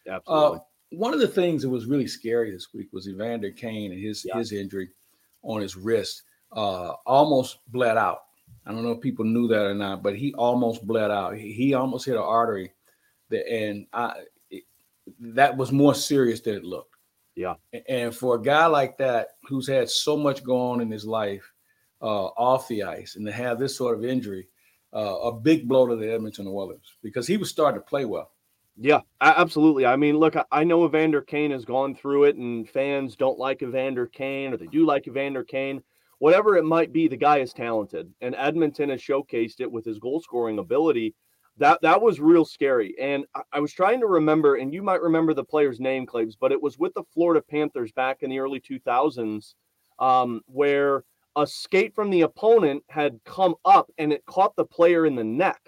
Absolutely. 0.09 0.59
Uh, 0.59 0.61
one 0.91 1.15
of 1.15 1.21
the 1.21 1.29
things 1.29 1.63
that 1.63 1.71
was 1.71 1.87
really 1.87 2.07
scary 2.07 2.51
this 2.51 2.69
week 2.75 2.89
was 2.93 3.09
Evander 3.09 3.51
Kane 3.51 3.93
and 3.93 4.01
his 4.01 4.25
yeah. 4.25 4.37
his 4.37 4.53
injury 4.53 4.91
on 5.43 5.61
his 5.61 5.77
wrist 5.77 6.23
uh, 6.53 6.93
almost 7.07 7.59
bled 7.69 7.97
out. 7.97 8.21
I 8.67 8.73
don't 8.73 8.85
know 8.85 8.93
if 8.93 9.01
people 9.01 9.25
knew 9.25 9.49
that 9.49 9.67
or 9.67 9.75
not, 9.75 10.03
but 10.03 10.17
he 10.17 10.33
almost 10.35 10.87
bled 10.87 11.11
out. 11.11 11.37
He, 11.37 11.53
he 11.53 11.75
almost 11.75 12.07
hit 12.07 12.15
an 12.15 12.23
artery, 12.23 12.73
that, 13.31 13.49
and 13.51 13.87
I, 13.93 14.13
it, 14.51 14.65
that 15.21 15.57
was 15.57 15.73
more 15.73 15.95
serious 15.95 16.41
than 16.41 16.55
it 16.55 16.65
looked. 16.65 16.95
Yeah. 17.35 17.55
And 17.89 18.15
for 18.15 18.37
a 18.37 18.43
guy 18.43 18.67
like 18.67 18.99
that 18.99 19.29
who's 19.49 19.67
had 19.67 19.89
so 19.89 20.17
much 20.17 20.45
going 20.45 20.75
on 20.75 20.81
in 20.81 20.91
his 20.91 21.07
life, 21.07 21.51
uh, 22.03 22.27
off 22.37 22.69
the 22.69 22.83
ice 22.83 23.17
and 23.17 23.25
to 23.27 23.33
have 23.33 23.59
this 23.59 23.77
sort 23.77 23.97
of 23.97 24.05
injury, 24.05 24.49
uh, 24.93 25.17
a 25.21 25.33
big 25.33 25.69
blow 25.69 25.87
to 25.87 25.97
the 25.97 26.13
Edmonton 26.13 26.47
Oilers 26.49 26.97
because 27.03 27.27
he 27.27 27.37
was 27.37 27.49
starting 27.49 27.81
to 27.81 27.87
play 27.87 28.05
well. 28.05 28.33
Yeah, 28.77 29.01
absolutely. 29.21 29.85
I 29.85 29.97
mean, 29.97 30.17
look, 30.17 30.35
I 30.51 30.65
know 30.65 30.87
Evander 30.87 31.21
Kane 31.21 31.51
has 31.51 31.65
gone 31.65 31.95
through 31.95 32.25
it, 32.25 32.37
and 32.37 32.69
fans 32.69 33.17
don't 33.17 33.39
like 33.39 33.63
Evander 33.63 34.07
Kane 34.07 34.53
or 34.53 34.57
they 34.57 34.67
do 34.67 34.87
like 34.87 35.07
Evander 35.07 35.45
Kane. 35.45 35.83
Whatever 36.19 36.57
it 36.57 36.65
might 36.65 36.93
be, 36.93 37.09
the 37.09 37.17
guy 37.17 37.39
is 37.39 37.53
talented, 37.53 38.13
and 38.21 38.35
Edmonton 38.37 38.91
has 38.91 39.01
showcased 39.01 39.61
it 39.61 39.71
with 39.71 39.85
his 39.85 39.99
goal 39.99 40.21
scoring 40.21 40.59
ability. 40.59 41.15
That 41.59 41.83
that 41.83 42.01
was 42.01 42.19
real 42.19 42.45
scary. 42.45 42.95
And 42.99 43.27
I, 43.35 43.43
I 43.55 43.61
was 43.61 43.73
trying 43.73 44.01
to 44.01 44.07
remember, 44.07 44.55
and 44.55 44.73
you 44.73 44.83
might 44.83 45.03
remember 45.03 45.35
the 45.35 45.45
player's 45.45 45.81
name, 45.81 46.07
Claves, 46.07 46.37
but 46.37 46.53
it 46.53 46.63
was 46.63 46.79
with 46.79 46.95
the 46.95 47.05
Florida 47.13 47.43
Panthers 47.43 47.93
back 47.93 48.23
in 48.23 48.31
the 48.31 48.39
early 48.39 48.61
2000s, 48.61 49.55
um, 49.99 50.41
where 50.47 51.05
a 51.37 51.47
skate 51.47 51.95
from 51.95 52.11
the 52.11 52.23
opponent 52.23 52.83
had 52.89 53.19
come 53.25 53.55
up 53.65 53.91
and 53.99 54.13
it 54.13 54.25
caught 54.27 54.55
the 54.57 54.65
player 54.65 55.07
in 55.07 55.15
the 55.15 55.25
neck. 55.25 55.61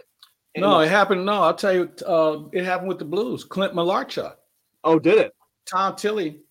And 0.54 0.62
no, 0.62 0.80
it 0.80 0.90
happened. 0.90 1.24
No, 1.24 1.42
I'll 1.42 1.54
tell 1.54 1.72
you, 1.72 1.90
uh, 2.06 2.44
it 2.52 2.64
happened 2.64 2.88
with 2.88 2.98
the 2.98 3.04
Blues. 3.04 3.44
Clint 3.44 3.74
Malarchuk. 3.74 4.34
Oh, 4.84 4.98
did 4.98 5.18
it? 5.18 5.32
Tom 5.66 5.96
Tilley 5.96 6.42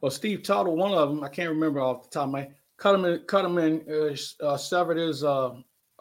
or 0.00 0.10
Steve 0.10 0.42
Tuttle, 0.42 0.76
one 0.76 0.92
of 0.92 1.08
them, 1.08 1.24
I 1.24 1.28
can't 1.28 1.48
remember 1.48 1.80
off 1.80 2.04
the 2.04 2.10
top 2.10 2.26
of 2.26 2.30
my 2.30 2.48
cut 2.76 2.94
him 2.94 3.04
in, 3.04 3.20
cut 3.26 3.44
him 3.44 3.58
in, 3.58 3.84
uh, 3.90 4.44
uh, 4.44 4.56
severed 4.56 4.98
his 4.98 5.24
uh, 5.24 5.52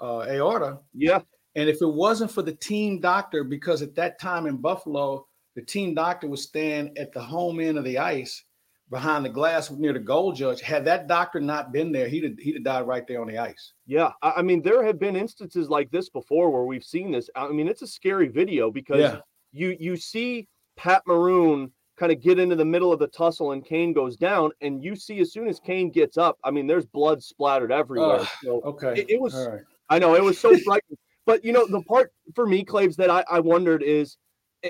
uh, 0.02 0.20
aorta. 0.28 0.80
Yeah. 0.94 1.22
And 1.56 1.70
if 1.70 1.82
it 1.82 1.88
wasn't 1.88 2.32
for 2.32 2.42
the 2.42 2.54
team 2.54 3.00
doctor, 3.00 3.44
because 3.44 3.82
at 3.82 3.96
that 3.96 4.20
time 4.20 4.48
in 4.48 4.58
Buffalo, 4.58 5.28
the 5.56 5.62
team 5.62 5.94
doctor 5.94 6.28
would 6.28 6.40
stand 6.40 6.98
at 6.98 7.14
the 7.14 7.22
home 7.22 7.60
end 7.60 7.78
of 7.78 7.84
the 7.84 7.98
ice 7.98 8.44
behind 8.92 9.26
the 9.26 9.30
glass 9.30 9.72
near 9.72 9.94
the 9.94 10.00
goal 10.00 10.34
judge. 10.34 10.62
Had 10.62 10.86
that 10.86 11.08
doctor 11.08 11.40
not 11.40 11.72
been 11.72 11.92
there, 11.92 12.08
he'd 12.08 12.26
have, 12.26 12.38
he'd 12.38 12.56
have 12.56 12.64
died 12.64 12.86
right 12.86 13.08
there 13.08 13.22
on 13.22 13.28
the 13.28 13.38
ice. 13.38 13.74
Yeah, 13.88 14.12
I 14.22 14.44
mean, 14.44 14.62
there 14.62 14.86
have 14.86 15.00
been 15.00 15.16
instances 15.16 15.70
like 15.70 15.90
this 15.90 16.10
before 16.10 16.52
where 16.52 16.66
we've 16.66 16.84
seen 16.84 17.10
this. 17.10 17.30
I 17.36 17.48
mean, 17.48 17.68
it's 17.68 17.82
a 17.82 17.88
scary 17.88 18.28
video 18.28 18.70
because 18.70 19.00
yeah. 19.00 19.20
you 19.52 19.76
you 19.80 19.98
see 19.98 20.48
Pat 20.76 21.02
Maroon 21.08 21.72
kind 21.98 22.12
of 22.12 22.22
get 22.22 22.38
into 22.38 22.56
the 22.56 22.66
middle 22.66 22.92
of 22.92 23.00
the 23.00 23.08
tussle 23.08 23.54
and 23.54 23.66
Kane 23.66 23.94
goes 23.94 24.18
down, 24.18 24.52
and 24.62 24.84
you 24.84 24.96
see 24.96 25.20
as 25.20 25.32
soon 25.32 25.48
as 25.48 25.60
Kane 25.60 25.90
gets 25.90 26.18
up, 26.18 26.38
I 26.44 26.52
mean, 26.52 26.68
there's 26.68 26.86
blood 26.86 27.24
splattered 27.24 27.72
everywhere. 27.72 28.20
Uh, 28.20 28.26
so 28.44 28.62
okay, 28.62 29.02
it, 29.02 29.10
it 29.12 29.22
was. 29.22 29.34
I 29.90 30.00
know 30.00 30.16
it 30.16 30.24
was 30.24 30.38
so 30.38 30.56
frightening. 30.60 30.98
But 31.26 31.46
you 31.46 31.54
know, 31.54 31.66
the 31.68 31.82
part 31.84 32.12
for 32.36 32.46
me, 32.46 32.64
Claves, 32.66 32.98
that 32.98 33.10
I, 33.10 33.24
I 33.30 33.40
wondered 33.40 33.84
is, 33.84 34.18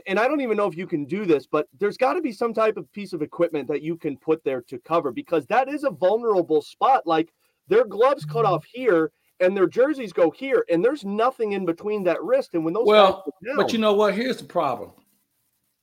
and 0.08 0.20
I 0.20 0.28
don't 0.28 0.42
even 0.42 0.58
know 0.58 0.68
if 0.68 0.78
you 0.78 0.88
can 0.88 1.06
do 1.06 1.26
this, 1.26 1.46
but 1.46 1.68
there's 1.80 1.98
got 1.98 2.14
to 2.14 2.22
be 2.22 2.32
some 2.32 2.54
type 2.54 2.78
of 2.78 2.92
piece 2.92 3.14
of 3.14 3.22
equipment 3.22 3.68
that 3.68 3.82
you 3.82 3.98
can 3.98 4.18
put 4.18 4.44
there 4.44 4.62
to 4.62 4.80
cover 4.80 5.12
because 5.12 5.46
that 5.48 5.70
is 5.70 5.84
a 5.84 5.90
vulnerable 5.90 6.62
spot. 6.62 7.06
Like 7.06 7.34
their 7.68 7.86
gloves 7.86 8.26
cut 8.26 8.46
mm-hmm. 8.46 8.54
off 8.54 8.66
here 8.66 9.12
and 9.42 9.58
their 9.58 9.68
jerseys 9.68 10.14
go 10.14 10.32
here, 10.32 10.64
and 10.70 10.86
there's 10.86 11.04
nothing 11.04 11.54
in 11.54 11.66
between 11.66 12.04
that 12.04 12.24
wrist. 12.24 12.54
And 12.54 12.64
when 12.64 12.74
those 12.74 12.86
well, 12.86 13.26
down, 13.46 13.58
but 13.58 13.74
you 13.74 13.80
know 13.80 13.94
what? 13.94 14.14
Here's 14.14 14.38
the 14.38 14.44
problem. 14.44 14.92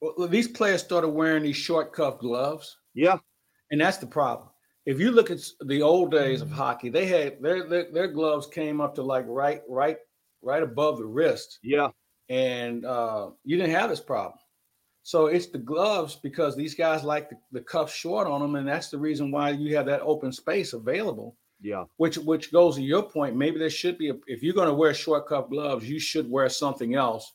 Well, 0.01 0.29
these 0.29 0.49
players 0.49 0.81
started 0.81 1.09
wearing 1.09 1.43
these 1.43 1.57
short 1.57 1.93
cuff 1.93 2.21
gloves. 2.21 2.79
Yeah, 2.95 3.19
and 3.71 3.81
that's 3.81 3.99
the 3.99 4.07
problem. 4.07 4.49
If 4.87 5.01
you 5.01 5.11
look 5.11 5.31
at 5.31 5.41
the 5.67 5.83
old 5.83 6.13
days 6.13 6.41
of 6.41 6.51
hockey, 6.51 6.89
they 6.89 7.07
had 7.07 7.43
their, 7.43 7.69
their 7.69 7.93
their, 7.93 8.09
gloves 8.09 8.47
came 8.47 8.81
up 8.81 8.95
to 8.95 9.03
like 9.03 9.25
right 9.29 9.61
right 9.69 9.99
right 10.41 10.63
above 10.63 10.99
the 10.99 11.05
wrist. 11.05 11.59
Yeah, 11.63 11.89
and 12.29 12.85
uh, 12.85 13.31
you 13.45 13.57
didn't 13.57 13.75
have 13.75 13.91
this 13.91 14.01
problem. 14.01 14.39
So 15.03 15.27
it's 15.27 15.47
the 15.47 15.59
gloves 15.59 16.17
because 16.17 16.55
these 16.55 16.75
guys 16.75 17.03
like 17.03 17.31
the, 17.31 17.37
the 17.53 17.61
cuffs 17.61 17.95
short 17.95 18.27
on 18.27 18.41
them, 18.41 18.57
and 18.57 18.69
that's 18.69 18.91
the 18.91 18.99
reason 18.99 19.31
why 19.31 19.51
you 19.51 19.75
have 19.77 19.87
that 19.87 20.03
open 20.03 20.33
space 20.33 20.75
available 20.75 21.37
yeah. 21.61 21.85
Which 21.97 22.19
which 22.19 22.53
goes 22.53 22.77
to 22.77 22.83
your 22.83 23.03
point. 23.03 23.37
Maybe 23.37 23.59
there 23.59 23.71
should 23.71 23.99
be 23.99 24.11
a, 24.11 24.15
if 24.27 24.43
you're 24.43 24.55
going 24.55 24.69
to 24.69 24.75
wear 24.75 24.95
short 24.95 25.29
cuff 25.29 25.51
gloves, 25.51 25.89
you 25.89 25.99
should 25.99 26.31
wear 26.31 26.49
something 26.49 26.95
else 26.95 27.33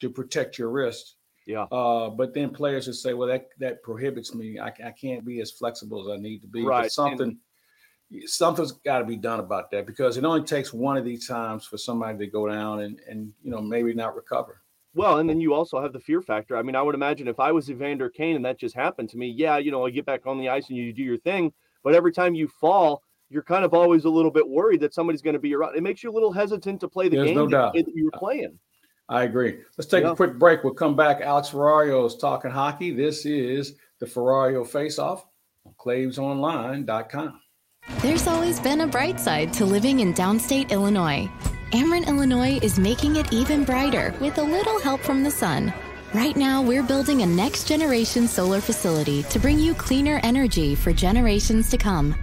to 0.00 0.10
protect 0.10 0.58
your 0.58 0.70
wrist. 0.70 1.16
Yeah. 1.46 1.64
Uh, 1.72 2.08
but 2.10 2.34
then 2.34 2.50
players 2.50 2.86
would 2.86 2.96
say, 2.96 3.14
well, 3.14 3.28
that 3.28 3.48
that 3.60 3.82
prohibits 3.82 4.34
me. 4.34 4.58
I, 4.58 4.68
I 4.84 4.92
can't 4.92 5.24
be 5.24 5.40
as 5.40 5.52
flexible 5.52 6.02
as 6.02 6.18
I 6.18 6.20
need 6.20 6.40
to 6.40 6.48
be. 6.48 6.64
Right. 6.64 6.82
But 6.82 6.92
something 6.92 7.28
and, 7.28 7.36
something's 8.26 8.72
got 8.72 8.98
to 8.98 9.04
be 9.04 9.16
done 9.16 9.40
about 9.40 9.70
that 9.70 9.86
because 9.86 10.16
it 10.16 10.24
only 10.24 10.42
takes 10.42 10.72
one 10.72 10.96
of 10.96 11.04
these 11.04 11.26
times 11.26 11.64
for 11.64 11.78
somebody 11.78 12.18
to 12.18 12.26
go 12.26 12.48
down 12.48 12.80
and 12.80 13.00
and 13.08 13.32
you 13.42 13.50
know 13.50 13.60
maybe 13.60 13.94
not 13.94 14.14
recover. 14.14 14.62
Well, 14.94 15.18
and 15.18 15.28
then 15.28 15.40
you 15.40 15.54
also 15.54 15.80
have 15.80 15.92
the 15.92 16.00
fear 16.00 16.20
factor. 16.20 16.56
I 16.56 16.62
mean, 16.62 16.76
I 16.76 16.82
would 16.82 16.94
imagine 16.94 17.26
if 17.26 17.40
I 17.40 17.50
was 17.50 17.70
Evander 17.70 18.10
Kane 18.10 18.36
and 18.36 18.44
that 18.44 18.58
just 18.58 18.74
happened 18.74 19.08
to 19.10 19.16
me, 19.16 19.28
yeah, 19.28 19.56
you 19.56 19.70
know, 19.70 19.86
I 19.86 19.90
get 19.90 20.04
back 20.04 20.26
on 20.26 20.38
the 20.38 20.50
ice 20.50 20.68
and 20.68 20.76
you 20.76 20.92
do 20.92 21.02
your 21.02 21.16
thing. 21.16 21.52
But 21.82 21.94
every 21.94 22.12
time 22.12 22.34
you 22.34 22.46
fall, 22.46 23.02
you're 23.30 23.42
kind 23.42 23.64
of 23.64 23.72
always 23.72 24.04
a 24.04 24.10
little 24.10 24.30
bit 24.30 24.46
worried 24.46 24.80
that 24.80 24.92
somebody's 24.92 25.22
going 25.22 25.32
to 25.32 25.40
be 25.40 25.54
around. 25.54 25.76
It 25.76 25.82
makes 25.82 26.02
you 26.02 26.10
a 26.10 26.12
little 26.12 26.32
hesitant 26.32 26.80
to 26.80 26.88
play 26.88 27.08
the 27.08 27.16
There's 27.16 27.28
game 27.28 27.36
no 27.36 27.46
doubt. 27.46 27.72
that 27.72 27.86
you 27.94 28.04
were 28.04 28.18
playing. 28.18 28.58
I 29.08 29.24
agree. 29.24 29.60
Let's 29.78 29.90
take 29.90 30.04
yeah. 30.04 30.12
a 30.12 30.16
quick 30.16 30.38
break. 30.38 30.62
We'll 30.62 30.74
come 30.74 30.94
back. 30.94 31.22
Alex 31.22 31.48
Ferrario 31.48 32.06
is 32.06 32.16
talking 32.16 32.50
hockey. 32.50 32.94
This 32.94 33.24
is 33.24 33.76
the 33.98 34.06
Ferrario 34.06 34.66
Face 34.66 34.98
Off 34.98 35.26
on 35.66 35.74
ClavesOnline.com. 35.78 37.40
There's 38.02 38.26
always 38.26 38.58
been 38.58 38.80
a 38.80 38.86
bright 38.88 39.20
side 39.20 39.52
to 39.52 39.64
living 39.64 40.00
in 40.00 40.12
downstate 40.12 40.70
Illinois. 40.70 41.30
Ameren, 41.70 42.04
Illinois 42.08 42.58
is 42.60 42.76
making 42.76 43.14
it 43.14 43.32
even 43.32 43.62
brighter 43.62 44.12
with 44.20 44.38
a 44.38 44.42
little 44.42 44.80
help 44.80 45.00
from 45.02 45.22
the 45.22 45.30
sun. 45.30 45.72
Right 46.12 46.36
now, 46.36 46.62
we're 46.62 46.82
building 46.82 47.22
a 47.22 47.26
next 47.26 47.68
generation 47.68 48.26
solar 48.26 48.60
facility 48.60 49.22
to 49.30 49.38
bring 49.38 49.60
you 49.60 49.72
cleaner 49.72 50.18
energy 50.24 50.74
for 50.74 50.92
generations 50.92 51.70
to 51.70 51.78
come. 51.78 52.16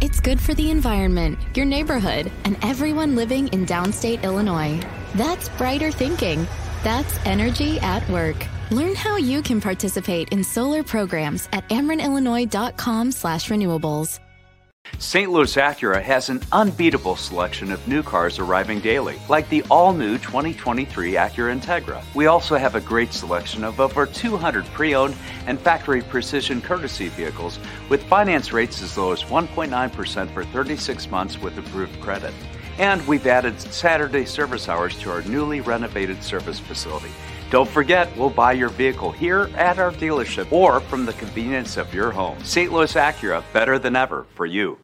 It's 0.00 0.18
good 0.18 0.40
for 0.40 0.54
the 0.54 0.70
environment, 0.70 1.38
your 1.54 1.66
neighborhood, 1.66 2.32
and 2.46 2.56
everyone 2.62 3.14
living 3.14 3.48
in 3.48 3.66
downstate 3.66 4.22
Illinois. 4.22 4.80
That's 5.14 5.50
brighter 5.50 5.90
thinking. 5.90 6.46
That's 6.82 7.18
energy 7.26 7.78
at 7.80 8.08
work. 8.08 8.46
Learn 8.70 8.94
how 8.94 9.16
you 9.16 9.42
can 9.42 9.60
participate 9.60 10.30
in 10.30 10.42
solar 10.42 10.82
programs 10.82 11.50
at 11.52 11.68
amerenillinois.com 11.68 13.12
slash 13.12 13.50
renewables. 13.50 14.20
St. 14.96 15.30
Louis 15.30 15.54
Acura 15.54 16.02
has 16.02 16.28
an 16.28 16.40
unbeatable 16.50 17.14
selection 17.14 17.70
of 17.70 17.86
new 17.86 18.02
cars 18.02 18.38
arriving 18.38 18.80
daily, 18.80 19.20
like 19.28 19.48
the 19.48 19.62
all 19.70 19.92
new 19.92 20.18
2023 20.18 21.12
Acura 21.12 21.60
Integra. 21.60 22.02
We 22.14 22.26
also 22.26 22.56
have 22.56 22.74
a 22.74 22.80
great 22.80 23.12
selection 23.12 23.62
of 23.62 23.78
over 23.78 24.06
200 24.06 24.64
pre 24.66 24.94
owned 24.94 25.14
and 25.46 25.60
factory 25.60 26.02
precision 26.02 26.60
courtesy 26.60 27.08
vehicles 27.08 27.60
with 27.88 28.02
finance 28.04 28.52
rates 28.52 28.82
as 28.82 28.96
low 28.98 29.12
as 29.12 29.22
1.9% 29.24 30.34
for 30.34 30.44
36 30.44 31.10
months 31.10 31.40
with 31.40 31.56
approved 31.58 32.00
credit. 32.00 32.34
And 32.78 33.06
we've 33.06 33.26
added 33.26 33.60
Saturday 33.60 34.24
service 34.24 34.68
hours 34.68 34.98
to 35.00 35.10
our 35.10 35.22
newly 35.22 35.60
renovated 35.60 36.22
service 36.22 36.58
facility. 36.58 37.10
Don't 37.50 37.68
forget, 37.68 38.14
we'll 38.14 38.28
buy 38.28 38.52
your 38.52 38.68
vehicle 38.68 39.10
here 39.10 39.48
at 39.56 39.78
our 39.78 39.90
dealership 39.92 40.52
or 40.52 40.80
from 40.80 41.06
the 41.06 41.14
convenience 41.14 41.78
of 41.78 41.94
your 41.94 42.10
home. 42.10 42.38
St. 42.44 42.70
Louis 42.70 42.92
Acura, 42.92 43.42
better 43.54 43.78
than 43.78 43.96
ever 43.96 44.26
for 44.34 44.44
you. 44.44 44.78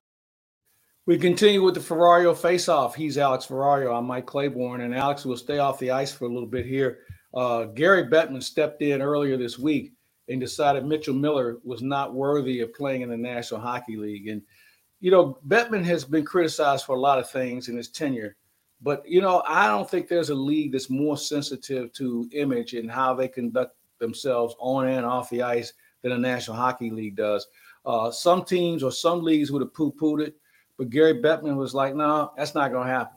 We 1.05 1.19
continue 1.19 1.63
with 1.63 1.75
the 1.75 1.81
Ferrario 1.81 2.35
face-off. 2.35 2.95
He's 2.95 3.19
Alex 3.19 3.45
Ferrario. 3.45 3.95
I'm 3.95 4.07
Mike 4.07 4.25
Claiborne, 4.25 4.81
and 4.81 4.95
Alex 4.95 5.27
will 5.27 5.37
stay 5.37 5.59
off 5.59 5.79
the 5.79 5.91
ice 5.91 6.11
for 6.11 6.25
a 6.25 6.33
little 6.33 6.49
bit 6.49 6.65
here. 6.65 7.01
Uh, 7.35 7.65
Gary 7.65 8.05
Bettman 8.05 8.43
stepped 8.43 8.81
in 8.81 9.03
earlier 9.03 9.37
this 9.37 9.59
week 9.59 9.93
and 10.31 10.41
decided 10.41 10.87
Mitchell 10.87 11.13
Miller 11.13 11.59
was 11.65 11.83
not 11.83 12.15
worthy 12.15 12.61
of 12.61 12.73
playing 12.73 13.03
in 13.03 13.11
the 13.11 13.17
National 13.19 13.61
Hockey 13.61 13.97
League. 13.97 14.29
And, 14.29 14.41
you 15.01 15.11
know, 15.11 15.39
Bettman 15.47 15.85
has 15.85 16.07
been 16.07 16.25
criticized 16.25 16.87
for 16.87 16.97
a 16.97 17.01
lot 17.01 17.19
of 17.19 17.31
things 17.31 17.69
in 17.69 17.77
his 17.77 17.91
tenure. 17.91 18.37
But 18.85 19.09
you 19.09 19.23
know, 19.23 19.43
I 19.49 19.67
don't 19.67 19.89
think 19.89 20.07
there's 20.07 20.29
a 20.29 20.35
league 20.35 20.73
that's 20.73 20.91
more 20.91 21.17
sensitive 21.17 21.91
to 21.95 22.29
image 22.33 22.75
and 22.75 22.91
how 22.91 23.15
they 23.15 23.27
conduct 23.27 23.75
themselves 23.99 24.55
on 24.59 24.87
and 24.87 25.07
off 25.07 25.31
the 25.31 25.43
ice 25.43 25.73
than 26.03 26.13
the 26.13 26.19
National 26.19 26.59
Hockey 26.59 26.91
League 26.91 27.17
does. 27.17 27.49
Uh, 27.87 28.11
some 28.11 28.45
teams 28.45 28.83
or 28.83 28.93
some 28.93 29.23
leagues 29.23 29.51
would 29.51 29.63
have 29.63 29.73
poo-pooed 29.73 30.21
it, 30.21 30.37
but 30.77 30.91
Gary 30.91 31.15
Bettman 31.15 31.57
was 31.57 31.75
like, 31.75 31.95
"No, 31.95 32.31
that's 32.37 32.55
not 32.55 32.73
going 32.73 32.87
to 32.87 32.93
happen." 32.93 33.17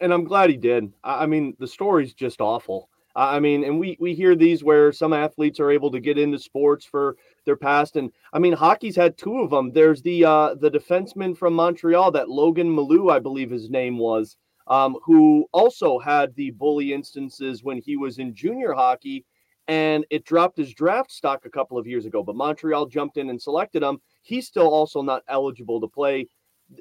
And 0.00 0.12
I'm 0.12 0.24
glad 0.24 0.48
he 0.48 0.56
did. 0.56 0.92
I 1.04 1.26
mean, 1.26 1.54
the 1.58 1.66
story's 1.66 2.14
just 2.14 2.40
awful. 2.40 2.88
I 3.18 3.40
mean, 3.40 3.64
and 3.64 3.80
we 3.80 3.96
we 3.98 4.14
hear 4.14 4.36
these 4.36 4.62
where 4.62 4.92
some 4.92 5.12
athletes 5.12 5.58
are 5.58 5.72
able 5.72 5.90
to 5.90 5.98
get 5.98 6.18
into 6.18 6.38
sports 6.38 6.84
for 6.84 7.16
their 7.44 7.56
past, 7.56 7.96
and 7.96 8.12
I 8.32 8.38
mean, 8.38 8.52
hockey's 8.52 8.94
had 8.94 9.18
two 9.18 9.40
of 9.40 9.50
them. 9.50 9.72
There's 9.72 10.02
the 10.02 10.24
uh, 10.24 10.54
the 10.54 10.70
defenseman 10.70 11.36
from 11.36 11.54
Montreal, 11.54 12.12
that 12.12 12.30
Logan 12.30 12.68
Mailloux, 12.68 13.10
I 13.10 13.18
believe 13.18 13.50
his 13.50 13.70
name 13.70 13.98
was, 13.98 14.36
um, 14.68 14.96
who 15.04 15.46
also 15.52 15.98
had 15.98 16.32
the 16.36 16.52
bully 16.52 16.92
instances 16.92 17.64
when 17.64 17.78
he 17.78 17.96
was 17.96 18.18
in 18.18 18.36
junior 18.36 18.72
hockey, 18.72 19.24
and 19.66 20.06
it 20.10 20.24
dropped 20.24 20.56
his 20.56 20.72
draft 20.72 21.10
stock 21.10 21.44
a 21.44 21.50
couple 21.50 21.76
of 21.76 21.88
years 21.88 22.06
ago. 22.06 22.22
But 22.22 22.36
Montreal 22.36 22.86
jumped 22.86 23.16
in 23.16 23.30
and 23.30 23.42
selected 23.42 23.82
him. 23.82 24.00
He's 24.22 24.46
still 24.46 24.68
also 24.68 25.02
not 25.02 25.24
eligible 25.26 25.80
to 25.80 25.88
play. 25.88 26.28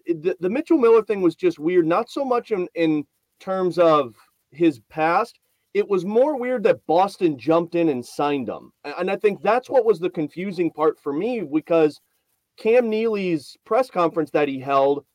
The, 0.06 0.38
the 0.39 0.50
Mitchell 0.51 0.77
Miller 0.77 1.01
thing 1.01 1.24
was 1.24 1.36
just 1.36 1.58
weird, 1.58 1.88
not 1.88 2.12
so 2.12 2.24
much 2.24 2.51
in 2.51 2.67
in 2.75 3.08
terms 3.39 3.79
of 3.79 4.13
his 4.51 4.79
past 4.89 5.39
it 5.77 5.88
was 5.88 6.05
more 6.05 6.36
weird 6.36 6.63
that 6.63 6.86
Boston 6.88 7.38
jumped 7.38 7.75
in 7.75 7.89
and 7.89 8.03
signed 8.03 8.50
him. 8.50 8.72
And 8.84 9.12
I 9.12 9.15
think 9.15 9.43
that's 9.43 9.69
what 9.69 9.86
was 9.86 10.00
the 10.00 10.10
confusing 10.10 10.72
part 10.72 11.00
for 11.00 11.13
me 11.13 11.41
because 11.41 12.01
Cam 12.57 12.89
Neely's 12.89 13.55
press 13.63 13.91
conference 13.91 14.31
that 14.31 14.48
he 14.48 14.60
held, 14.60 15.05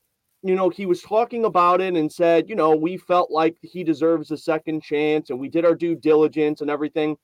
you 0.41 0.55
know, 0.55 0.69
he 0.69 0.85
was 0.85 1.01
talking 1.01 1.43
about 1.43 1.81
it 1.81 1.95
and 1.95 2.09
said, 2.09 2.47
you 2.47 2.55
know, 2.55 2.73
we 2.73 2.95
felt 2.95 3.29
like 3.29 3.57
he 3.61 3.83
deserves 3.83 4.31
a 4.31 4.37
second 4.37 4.81
chance 4.81 5.29
and 5.29 5.37
we 5.37 5.49
did 5.49 5.65
our 5.65 5.75
due 5.75 5.95
diligence 5.95 6.61
and 6.61 6.69
everything. 6.69 7.17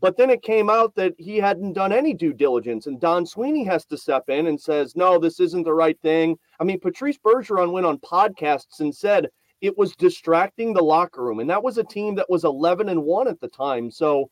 But 0.00 0.16
then 0.16 0.30
it 0.30 0.40
came 0.40 0.70
out 0.70 0.94
that 0.94 1.12
he 1.18 1.36
hadn't 1.36 1.74
done 1.74 1.92
any 1.92 2.12
due 2.12 2.34
diligence, 2.34 2.86
and 2.86 3.00
Don 3.00 3.24
Sweeney 3.24 3.64
has 3.64 3.86
to 3.86 3.96
step 3.96 4.28
in 4.28 4.46
and 4.46 4.60
says, 4.60 4.94
"No, 4.94 5.18
this 5.18 5.40
isn't 5.40 5.62
the 5.62 5.72
right 5.72 5.98
thing." 6.02 6.36
I 6.60 6.64
mean, 6.64 6.78
Patrice 6.78 7.16
Bergeron 7.16 7.72
went 7.72 7.86
on 7.86 7.96
podcasts 8.00 8.80
and 8.80 8.94
said, 8.94 9.30
it 9.60 9.76
was 9.76 9.96
distracting 9.96 10.72
the 10.72 10.82
locker 10.82 11.24
room. 11.24 11.40
And 11.40 11.50
that 11.50 11.62
was 11.62 11.78
a 11.78 11.84
team 11.84 12.14
that 12.16 12.30
was 12.30 12.44
11 12.44 12.88
and 12.88 13.02
1 13.02 13.28
at 13.28 13.40
the 13.40 13.48
time. 13.48 13.90
So 13.90 14.30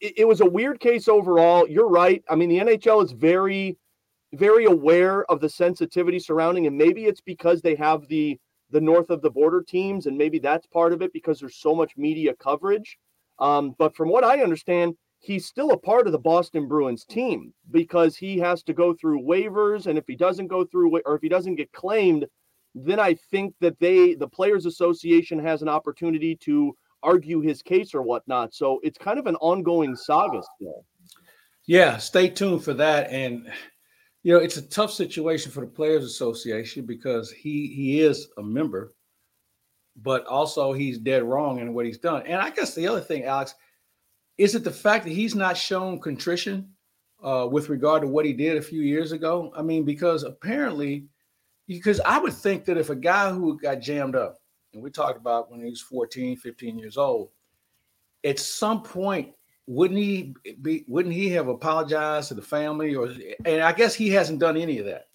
it, 0.00 0.18
it 0.18 0.28
was 0.28 0.40
a 0.40 0.46
weird 0.46 0.80
case 0.80 1.08
overall. 1.08 1.66
You're 1.68 1.88
right. 1.88 2.22
I 2.28 2.34
mean, 2.34 2.48
the 2.48 2.58
NHL 2.58 3.04
is 3.04 3.12
very, 3.12 3.78
very 4.34 4.66
aware 4.66 5.24
of 5.30 5.40
the 5.40 5.48
sensitivity 5.48 6.18
surrounding, 6.18 6.66
and 6.66 6.76
maybe 6.76 7.06
it's 7.06 7.20
because 7.20 7.62
they 7.62 7.74
have 7.76 8.06
the 8.08 8.38
the 8.70 8.80
north 8.80 9.10
of 9.10 9.20
the 9.20 9.30
border 9.30 9.62
teams, 9.62 10.06
and 10.06 10.16
maybe 10.16 10.38
that's 10.38 10.66
part 10.66 10.94
of 10.94 11.02
it 11.02 11.12
because 11.12 11.38
there's 11.38 11.56
so 11.56 11.74
much 11.74 11.92
media 11.98 12.32
coverage. 12.40 12.96
Um, 13.38 13.74
but 13.78 13.94
from 13.94 14.08
what 14.08 14.24
I 14.24 14.42
understand, 14.42 14.94
he's 15.18 15.44
still 15.44 15.72
a 15.72 15.78
part 15.78 16.06
of 16.06 16.12
the 16.12 16.18
Boston 16.18 16.66
Bruins 16.66 17.04
team 17.04 17.52
because 17.70 18.16
he 18.16 18.38
has 18.38 18.62
to 18.62 18.72
go 18.72 18.94
through 18.94 19.22
waivers, 19.22 19.86
and 19.86 19.98
if 19.98 20.06
he 20.06 20.16
doesn't 20.16 20.46
go 20.46 20.64
through 20.64 20.98
or 21.04 21.14
if 21.14 21.20
he 21.20 21.28
doesn't 21.28 21.56
get 21.56 21.70
claimed, 21.72 22.24
then 22.74 22.98
I 22.98 23.14
think 23.14 23.54
that 23.60 23.78
they, 23.80 24.14
the 24.14 24.28
Players 24.28 24.66
Association, 24.66 25.38
has 25.38 25.62
an 25.62 25.68
opportunity 25.68 26.34
to 26.36 26.76
argue 27.02 27.40
his 27.40 27.62
case 27.62 27.94
or 27.94 28.02
whatnot. 28.02 28.54
So 28.54 28.80
it's 28.82 28.98
kind 28.98 29.18
of 29.18 29.26
an 29.26 29.36
ongoing 29.36 29.96
saga 29.96 30.42
still. 30.56 30.84
Yeah, 31.66 31.98
stay 31.98 32.28
tuned 32.28 32.64
for 32.64 32.74
that. 32.74 33.10
And 33.10 33.50
you 34.22 34.32
know, 34.32 34.38
it's 34.38 34.56
a 34.56 34.62
tough 34.62 34.92
situation 34.92 35.50
for 35.50 35.60
the 35.60 35.66
Players 35.66 36.04
Association 36.04 36.86
because 36.86 37.30
he 37.30 37.68
he 37.68 38.00
is 38.00 38.28
a 38.38 38.42
member, 38.42 38.94
but 39.96 40.24
also 40.26 40.72
he's 40.72 40.98
dead 40.98 41.24
wrong 41.24 41.58
in 41.58 41.74
what 41.74 41.86
he's 41.86 41.98
done. 41.98 42.22
And 42.26 42.40
I 42.40 42.50
guess 42.50 42.74
the 42.74 42.86
other 42.86 43.00
thing, 43.00 43.24
Alex, 43.24 43.54
is 44.38 44.54
it 44.54 44.64
the 44.64 44.70
fact 44.70 45.04
that 45.04 45.12
he's 45.12 45.34
not 45.34 45.56
shown 45.56 46.00
contrition 46.00 46.70
uh, 47.22 47.48
with 47.50 47.68
regard 47.68 48.02
to 48.02 48.08
what 48.08 48.24
he 48.24 48.32
did 48.32 48.56
a 48.56 48.62
few 48.62 48.82
years 48.82 49.12
ago? 49.12 49.52
I 49.56 49.62
mean, 49.62 49.84
because 49.84 50.22
apparently 50.22 51.06
because 51.66 52.00
I 52.00 52.18
would 52.18 52.32
think 52.32 52.64
that 52.66 52.76
if 52.76 52.90
a 52.90 52.96
guy 52.96 53.30
who 53.30 53.58
got 53.58 53.80
jammed 53.80 54.16
up 54.16 54.38
and 54.72 54.82
we 54.82 54.90
talked 54.90 55.18
about 55.18 55.50
when 55.50 55.60
he 55.60 55.70
was 55.70 55.80
14, 55.80 56.36
15 56.36 56.78
years 56.78 56.96
old, 56.96 57.30
at 58.24 58.38
some 58.38 58.82
point, 58.82 59.32
wouldn't 59.66 59.98
he 59.98 60.34
be 60.60 60.84
wouldn't 60.88 61.14
he 61.14 61.30
have 61.30 61.48
apologized 61.48 62.28
to 62.28 62.34
the 62.34 62.42
family 62.42 62.94
or 62.94 63.08
and 63.44 63.62
I 63.62 63.72
guess 63.72 63.94
he 63.94 64.10
hasn't 64.10 64.40
done 64.40 64.56
any 64.56 64.78
of 64.78 64.86
that. 64.86 65.06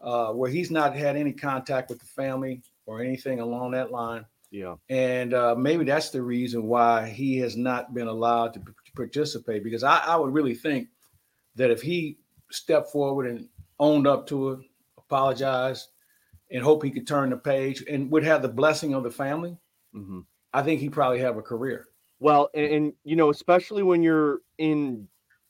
Uh, 0.00 0.32
where 0.32 0.50
he's 0.50 0.70
not 0.70 0.94
had 0.94 1.16
any 1.16 1.32
contact 1.32 1.88
with 1.88 1.98
the 1.98 2.06
family 2.06 2.62
or 2.84 3.00
anything 3.00 3.40
along 3.40 3.70
that 3.70 3.90
line. 3.90 4.24
Yeah. 4.50 4.74
And 4.90 5.34
uh, 5.34 5.54
maybe 5.54 5.84
that's 5.84 6.10
the 6.10 6.22
reason 6.22 6.64
why 6.64 7.08
he 7.08 7.38
has 7.38 7.56
not 7.56 7.94
been 7.94 8.06
allowed 8.06 8.54
to 8.54 8.62
participate 8.94 9.64
because 9.64 9.82
I, 9.82 9.98
I 9.98 10.16
would 10.16 10.32
really 10.32 10.54
think 10.54 10.88
that 11.56 11.70
if 11.70 11.80
he 11.80 12.18
stepped 12.50 12.90
forward 12.90 13.26
and 13.26 13.48
owned 13.80 14.06
up 14.06 14.26
to 14.28 14.50
it, 14.50 14.60
apologized, 15.08 15.88
and 16.50 16.62
hope 16.62 16.82
he 16.82 16.90
could 16.90 17.06
turn 17.06 17.30
the 17.30 17.36
page 17.36 17.84
and 17.88 18.10
would 18.10 18.24
have 18.24 18.42
the 18.42 18.48
blessing 18.48 18.94
of 18.94 19.02
the 19.02 19.10
family, 19.10 19.56
mm-hmm. 19.94 20.20
I 20.52 20.62
think 20.62 20.80
he 20.80 20.88
probably 20.88 21.18
have 21.20 21.36
a 21.36 21.42
career. 21.42 21.86
Well, 22.18 22.48
and, 22.54 22.72
and, 22.72 22.92
you 23.04 23.16
know, 23.16 23.30
especially 23.30 23.82
when 23.82 24.02
you're 24.02 24.40
in 24.58 25.08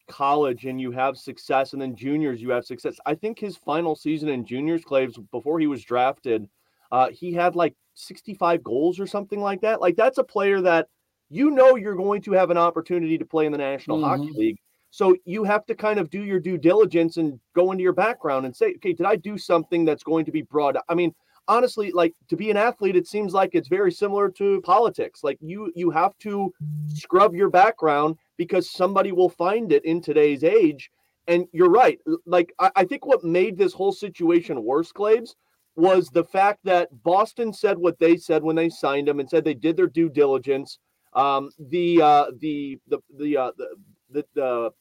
college 0.08 0.64
and 0.64 0.80
you 0.80 0.90
have 0.92 1.16
success, 1.16 1.72
and 1.72 1.82
then 1.82 1.94
juniors 1.94 2.40
you 2.40 2.50
have 2.50 2.64
success. 2.64 2.96
I 3.06 3.14
think 3.14 3.38
his 3.38 3.56
final 3.56 3.94
season 3.94 4.28
in 4.28 4.44
juniors, 4.44 4.84
Claves, 4.84 5.18
before 5.30 5.58
he 5.60 5.66
was 5.66 5.82
drafted, 5.84 6.48
uh, 6.92 7.08
he 7.10 7.32
had 7.32 7.56
like 7.56 7.74
65 7.94 8.62
goals 8.62 9.00
or 9.00 9.06
something 9.06 9.40
like 9.40 9.60
that. 9.62 9.80
Like 9.80 9.96
that's 9.96 10.18
a 10.18 10.24
player 10.24 10.60
that 10.62 10.88
you 11.28 11.50
know 11.50 11.76
you're 11.76 11.96
going 11.96 12.22
to 12.22 12.32
have 12.32 12.50
an 12.50 12.56
opportunity 12.56 13.18
to 13.18 13.24
play 13.24 13.46
in 13.46 13.52
the 13.52 13.58
National 13.58 13.98
mm-hmm. 13.98 14.22
Hockey 14.22 14.32
League. 14.34 14.58
So 14.96 15.14
you 15.26 15.44
have 15.44 15.66
to 15.66 15.74
kind 15.74 15.98
of 15.98 16.08
do 16.08 16.22
your 16.22 16.40
due 16.40 16.56
diligence 16.56 17.18
and 17.18 17.38
go 17.54 17.70
into 17.70 17.82
your 17.82 17.92
background 17.92 18.46
and 18.46 18.56
say, 18.56 18.72
okay, 18.76 18.94
did 18.94 19.04
I 19.04 19.16
do 19.16 19.36
something 19.36 19.84
that's 19.84 20.02
going 20.02 20.24
to 20.24 20.32
be 20.32 20.40
broad? 20.40 20.78
I 20.88 20.94
mean, 20.94 21.14
honestly, 21.48 21.92
like 21.92 22.14
to 22.30 22.36
be 22.36 22.50
an 22.50 22.56
athlete, 22.56 22.96
it 22.96 23.06
seems 23.06 23.34
like 23.34 23.50
it's 23.52 23.68
very 23.68 23.92
similar 23.92 24.30
to 24.30 24.62
politics. 24.62 25.22
Like 25.22 25.36
you 25.42 25.70
you 25.76 25.90
have 25.90 26.16
to 26.20 26.50
scrub 26.88 27.34
your 27.34 27.50
background 27.50 28.16
because 28.38 28.70
somebody 28.70 29.12
will 29.12 29.28
find 29.28 29.70
it 29.70 29.84
in 29.84 30.00
today's 30.00 30.42
age. 30.42 30.90
And 31.28 31.46
you're 31.52 31.68
right. 31.68 31.98
Like 32.24 32.54
I, 32.58 32.70
I 32.76 32.84
think 32.86 33.04
what 33.04 33.22
made 33.22 33.58
this 33.58 33.74
whole 33.74 33.92
situation 33.92 34.64
worse, 34.64 34.92
Claves, 34.92 35.36
was 35.74 36.08
the 36.08 36.24
fact 36.24 36.60
that 36.64 36.88
Boston 37.02 37.52
said 37.52 37.76
what 37.76 37.98
they 37.98 38.16
said 38.16 38.42
when 38.42 38.56
they 38.56 38.70
signed 38.70 39.10
him 39.10 39.20
and 39.20 39.28
said 39.28 39.44
they 39.44 39.52
did 39.52 39.76
their 39.76 39.88
due 39.88 40.08
diligence. 40.08 40.78
Um, 41.12 41.50
the, 41.58 42.00
uh, 42.00 42.26
the 42.40 42.78
the 42.88 42.98
the 43.18 43.36
uh, 43.36 43.50
the 43.58 43.76
the 44.10 44.24
the 44.34 44.72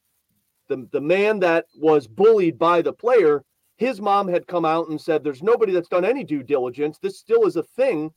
the 0.67 0.88
the 0.91 1.01
man 1.01 1.39
that 1.39 1.65
was 1.75 2.07
bullied 2.07 2.57
by 2.57 2.81
the 2.81 2.93
player, 2.93 3.43
his 3.77 4.01
mom 4.01 4.27
had 4.27 4.48
come 4.48 4.65
out 4.65 4.89
and 4.89 5.00
said, 5.00 5.24
"There's 5.24 5.43
nobody 5.43 5.72
that's 5.72 5.89
done 5.89 6.05
any 6.05 6.24
due 6.24 6.43
diligence. 6.43 6.98
This 7.00 7.19
still 7.19 7.45
is 7.45 7.55
a 7.55 7.63
thing." 7.63 8.12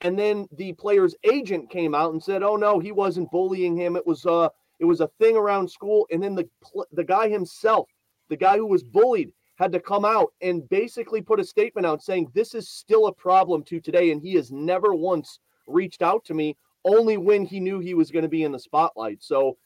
And 0.00 0.18
then 0.18 0.46
the 0.52 0.72
player's 0.74 1.14
agent 1.24 1.70
came 1.70 1.94
out 1.94 2.12
and 2.12 2.22
said, 2.22 2.42
"Oh 2.42 2.56
no, 2.56 2.78
he 2.78 2.92
wasn't 2.92 3.30
bullying 3.30 3.76
him. 3.76 3.96
It 3.96 4.06
was 4.06 4.26
uh 4.26 4.48
it 4.80 4.84
was 4.84 5.00
a 5.00 5.10
thing 5.18 5.36
around 5.36 5.70
school." 5.70 6.06
And 6.10 6.22
then 6.22 6.34
the 6.34 6.48
the 6.92 7.04
guy 7.04 7.28
himself, 7.28 7.88
the 8.28 8.36
guy 8.36 8.56
who 8.56 8.66
was 8.66 8.82
bullied, 8.82 9.32
had 9.56 9.72
to 9.72 9.80
come 9.80 10.04
out 10.04 10.32
and 10.40 10.68
basically 10.68 11.20
put 11.20 11.40
a 11.40 11.44
statement 11.44 11.86
out 11.86 12.02
saying 12.02 12.30
this 12.34 12.54
is 12.54 12.68
still 12.68 13.06
a 13.06 13.12
problem 13.14 13.62
to 13.64 13.80
today 13.80 14.10
and 14.10 14.20
he 14.20 14.34
has 14.34 14.50
never 14.50 14.94
once 14.94 15.38
reached 15.66 16.02
out 16.02 16.24
to 16.24 16.34
me 16.34 16.56
only 16.84 17.16
when 17.16 17.44
he 17.44 17.60
knew 17.60 17.78
he 17.78 17.94
was 17.94 18.10
going 18.10 18.24
to 18.24 18.28
be 18.28 18.42
in 18.42 18.52
the 18.52 18.58
spotlight 18.58 19.22
so 19.22 19.56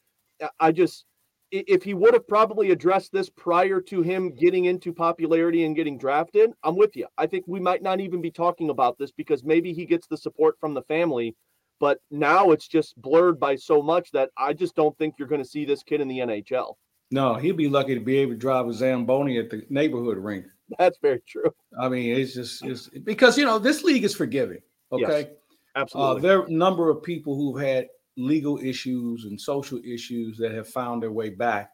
i 0.61 0.71
just 0.71 1.05
if 1.51 1.83
he 1.83 1.95
would 1.95 2.15
have 2.15 2.29
probably 2.29 2.71
addressed 2.71 3.13
this 3.13 3.31
prior 3.31 3.81
to 3.81 4.03
him 4.03 4.35
getting 4.35 4.67
into 4.67 4.93
popularity 4.93 5.65
and 5.65 5.77
getting 5.77 5.97
drafted 5.97 6.51
i'm 6.63 6.77
with 6.77 6.95
you 6.97 7.07
i 7.17 7.27
think 7.27 7.45
we 7.47 7.61
might 7.61 7.83
not 7.83 8.01
even 8.01 8.21
be 8.21 8.31
talking 8.31 8.71
about 8.71 8.99
this 8.99 9.11
because 9.13 9.45
maybe 9.45 9.73
he 9.73 9.87
gets 9.87 10.07
the 10.07 10.17
support 10.17 10.57
from 10.61 10.75
the 10.75 10.83
family 10.83 11.35
but 11.81 12.01
now 12.11 12.51
it's 12.51 12.69
just 12.69 13.01
blurred 13.01 13.41
by 13.41 13.57
so 13.57 13.81
much 13.81 14.11
that 14.11 14.31
i 14.37 14.53
just 14.53 14.75
don't 14.75 14.97
think 14.99 15.15
you're 15.19 15.29
going 15.29 15.43
to 15.43 15.49
see 15.49 15.65
this 15.65 15.83
kid 15.83 16.01
in 16.01 16.09
the 16.09 16.19
nhl 16.19 16.75
no, 17.11 17.35
he'll 17.37 17.57
be 17.57 17.69
lucky 17.69 17.95
to 17.95 18.01
be 18.01 18.19
able 18.19 18.33
to 18.33 18.39
drive 18.39 18.67
a 18.67 18.73
Zamboni 18.73 19.39
at 19.39 19.51
the 19.51 19.65
neighborhood 19.71 20.19
rink. 20.19 20.47
That's 20.79 20.99
very 21.01 21.23
true. 21.27 21.51
I 21.81 21.89
mean, 21.89 22.15
it's 22.15 22.35
just 22.35 22.65
it's 22.65 22.89
because 22.89 23.39
you 23.39 23.47
know 23.47 23.59
this 23.59 23.83
league 23.83 24.05
is 24.05 24.15
forgiving. 24.15 24.59
Okay, 24.93 25.21
yes, 25.21 25.27
absolutely. 25.75 26.19
Uh, 26.19 26.21
there 26.21 26.41
are 26.41 26.47
a 26.47 26.51
number 26.51 26.91
of 26.91 27.03
people 27.03 27.35
who've 27.35 27.61
had 27.61 27.87
legal 28.19 28.59
issues 28.59 29.25
and 29.25 29.41
social 29.41 29.81
issues 29.85 30.37
that 30.39 30.53
have 30.53 30.69
found 30.69 31.03
their 31.03 31.13
way 31.13 31.31
back. 31.31 31.71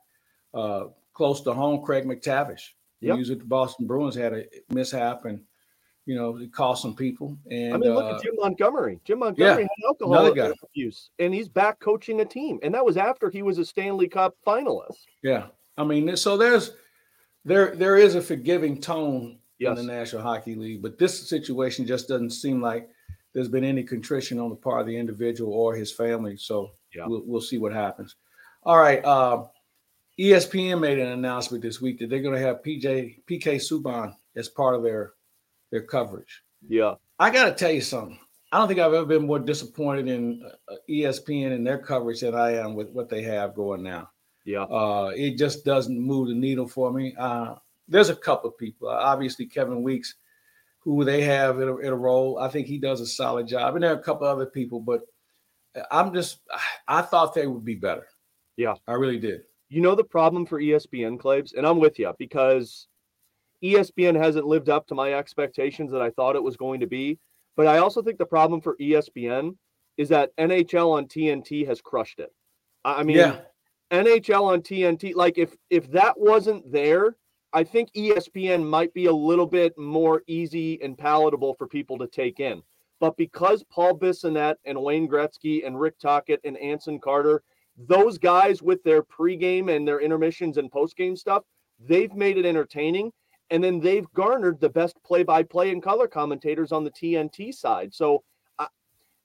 Uh, 0.53 0.85
close 1.13 1.41
to 1.43 1.53
home, 1.53 1.83
Craig 1.85 2.05
MacTavish. 2.05 2.71
yep. 3.01 3.17
who's 3.17 3.31
at 3.31 3.39
the 3.39 3.45
Boston 3.45 3.87
Bruins, 3.87 4.15
had 4.15 4.33
a 4.33 4.45
mishap 4.71 5.25
and 5.25 5.41
you 6.07 6.15
know, 6.15 6.37
it 6.37 6.53
cost 6.53 6.83
some 6.83 6.95
people. 6.95 7.39
And 7.51 7.75
I 7.75 7.79
mean, 7.79 7.95
look 7.95 8.05
uh, 8.05 8.17
at 8.17 8.23
Jim 8.23 8.35
Montgomery. 8.37 9.01
Jim 9.05 9.21
Montgomery 9.21 9.63
yeah, 9.63 9.69
had 9.85 9.87
alcohol 9.89 10.55
abuse, 10.63 11.11
and 11.19 11.33
he's 11.33 11.49
back 11.49 11.81
coaching 11.81 12.21
a 12.21 12.25
team, 12.25 12.59
and 12.63 12.75
that 12.75 12.85
was 12.85 12.97
after 12.97 13.31
he 13.31 13.43
was 13.43 13.59
a 13.59 13.65
Stanley 13.65 14.09
Cup 14.09 14.37
finalist. 14.47 14.99
Yeah, 15.23 15.47
I 15.79 15.85
mean, 15.85 16.15
so 16.17 16.37
there's 16.37 16.73
there 17.45 17.75
there 17.75 17.97
is 17.97 18.15
a 18.17 18.23
forgiving 18.23 18.81
tone 18.81 19.39
yes. 19.59 19.79
in 19.79 19.87
the 19.87 19.93
National 19.93 20.23
Hockey 20.23 20.55
League, 20.55 20.83
but 20.83 20.99
this 20.99 21.29
situation 21.29 21.87
just 21.87 22.09
doesn't 22.09 22.31
seem 22.31 22.61
like 22.61 22.91
there's 23.35 23.49
been 23.49 23.65
any 23.65 23.83
contrition 23.83 24.39
on 24.39 24.49
the 24.49 24.57
part 24.57 24.81
of 24.81 24.87
the 24.87 24.97
individual 24.97 25.53
or 25.53 25.75
his 25.75 25.93
family. 25.93 26.37
So 26.37 26.71
yeah. 26.95 27.07
we'll 27.07 27.23
we'll 27.27 27.41
see 27.41 27.59
what 27.59 27.73
happens. 27.73 28.17
All 28.63 28.79
right. 28.79 29.05
Uh, 29.05 29.45
ESPN 30.19 30.81
made 30.81 30.99
an 30.99 31.09
announcement 31.09 31.63
this 31.63 31.81
week 31.81 31.99
that 31.99 32.09
they're 32.09 32.23
going 32.23 32.35
to 32.35 32.41
have 32.41 32.63
PJ 32.63 33.25
PK 33.29 33.57
Subban 33.57 34.15
as 34.37 34.49
part 34.49 34.77
of 34.77 34.83
their 34.83 35.13
their 35.71 35.83
coverage. 35.83 36.43
Yeah. 36.67 36.95
I 37.19 37.31
got 37.31 37.45
to 37.47 37.53
tell 37.53 37.73
you 37.73 37.81
something. 37.81 38.19
I 38.53 38.59
don't 38.59 38.69
think 38.69 38.79
I've 38.79 38.95
ever 38.95 39.05
been 39.05 39.27
more 39.27 39.41
disappointed 39.41 40.09
in 40.09 40.49
uh, 40.69 40.75
ESPN 40.89 41.53
and 41.53 41.67
their 41.67 41.79
coverage 41.79 42.21
than 42.21 42.37
I 42.37 42.53
am 42.53 42.75
with 42.75 42.91
what 42.91 43.09
they 43.09 43.23
have 43.23 43.55
going 43.55 43.83
now. 43.83 44.11
Yeah. 44.45 44.63
Uh, 44.63 45.11
it 45.17 45.37
just 45.37 45.65
doesn't 45.65 45.99
move 45.99 46.29
the 46.29 46.35
needle 46.35 46.69
for 46.69 46.93
me. 46.93 47.15
Uh, 47.19 47.57
there's 47.89 48.11
a 48.11 48.17
couple 48.17 48.49
of 48.49 48.57
people, 48.57 48.89
obviously 48.89 49.47
Kevin 49.47 49.83
Weekes, 49.83 50.15
who 50.85 51.05
they 51.05 51.23
have 51.23 51.61
in 51.61 51.69
a, 51.69 51.77
in 51.79 51.89
a, 51.89 51.97
role. 51.97 52.39
I 52.39 52.49
think 52.49 52.67
he 52.67 52.79
does 52.79 53.01
a 53.01 53.07
solid 53.07 53.47
job, 53.47 53.75
and 53.75 53.83
there 53.83 53.93
are 53.93 53.99
a 53.99 54.03
couple 54.03 54.27
other 54.27 54.47
people, 54.47 54.81
but 54.81 55.03
I'm 55.91 56.13
just 56.13 56.41
I 56.87 57.03
thought 57.03 57.35
they 57.35 57.47
would 57.47 57.65
be 57.65 57.75
better. 57.75 58.07
Yeah, 58.57 58.75
I 58.87 58.93
really 58.93 59.19
did. 59.19 59.43
You 59.69 59.81
know 59.81 59.95
the 59.95 60.05
problem 60.05 60.47
for 60.47 60.61
ESPN, 60.61 61.19
Claves, 61.19 61.55
and 61.55 61.67
I'm 61.67 61.81
with 61.81 61.99
you 61.99 62.13
because 62.19 62.87
ESPN 63.63 64.15
hasn't 64.17 64.47
lived 64.47 64.69
up 64.69 64.87
to 64.89 64.95
my 64.95 65.15
expectations 65.15 65.91
that 65.91 66.03
I 66.03 66.11
thought 66.11 66.37
it 66.37 66.43
was 66.43 66.57
going 66.57 66.81
to 66.81 66.87
be. 66.87 67.19
But 67.57 67.67
I 67.67 67.79
also 67.79 68.03
think 68.03 68.19
the 68.19 68.27
problem 68.27 68.61
for 68.61 68.77
ESPN 68.77 69.57
is 69.97 70.09
that 70.11 70.37
NHL 70.37 70.93
on 70.93 71.07
TNT 71.07 71.67
has 71.67 71.81
crushed 71.81 72.19
it. 72.19 72.33
I 72.85 73.03
mean, 73.03 73.17
yeah. 73.17 73.41
NHL 73.91 74.43
on 74.43 74.61
TNT, 74.61 75.15
like 75.15 75.39
if 75.39 75.57
if 75.71 75.91
that 75.93 76.19
wasn't 76.19 76.71
there, 76.71 77.17
I 77.55 77.63
think 77.63 77.93
ESPN 77.93 78.69
might 78.69 78.93
be 78.95 79.07
a 79.07 79.13
little 79.13 79.47
bit 79.47 79.79
more 79.79 80.25
easy 80.27 80.83
and 80.83 80.99
palatable 80.99 81.55
for 81.55 81.69
people 81.69 81.97
to 81.99 82.09
take 82.09 82.41
in. 82.41 82.61
But 82.99 83.17
because 83.17 83.63
Paul 83.71 83.97
Bissonnette 83.97 84.57
and 84.65 84.83
Wayne 84.83 85.09
Gretzky 85.09 85.65
and 85.65 85.79
Rick 85.79 86.01
Tocchet 86.01 86.41
and 86.43 86.57
Anson 86.59 86.99
Carter, 86.99 87.45
those 87.77 88.19
guys 88.19 88.61
with 88.61 88.83
their 88.83 89.05
pregame 89.05 89.75
and 89.75 89.87
their 89.87 90.01
intermissions 90.01 90.59
and 90.59 90.71
postgame 90.71 91.17
stuff, 91.17 91.45
they've 91.79 92.13
made 92.13 92.39
it 92.39 92.45
entertaining 92.45 93.13
and 93.51 93.63
then 93.63 93.79
they've 93.79 94.11
garnered 94.15 94.59
the 94.59 94.69
best 94.69 94.97
play-by-play 95.05 95.71
and 95.71 95.83
color 95.83 96.09
commentators 96.09 96.73
on 96.73 96.83
the 96.83 96.91
TNT 96.91 97.55
side. 97.55 97.95
So 97.95 98.25
uh, 98.59 98.67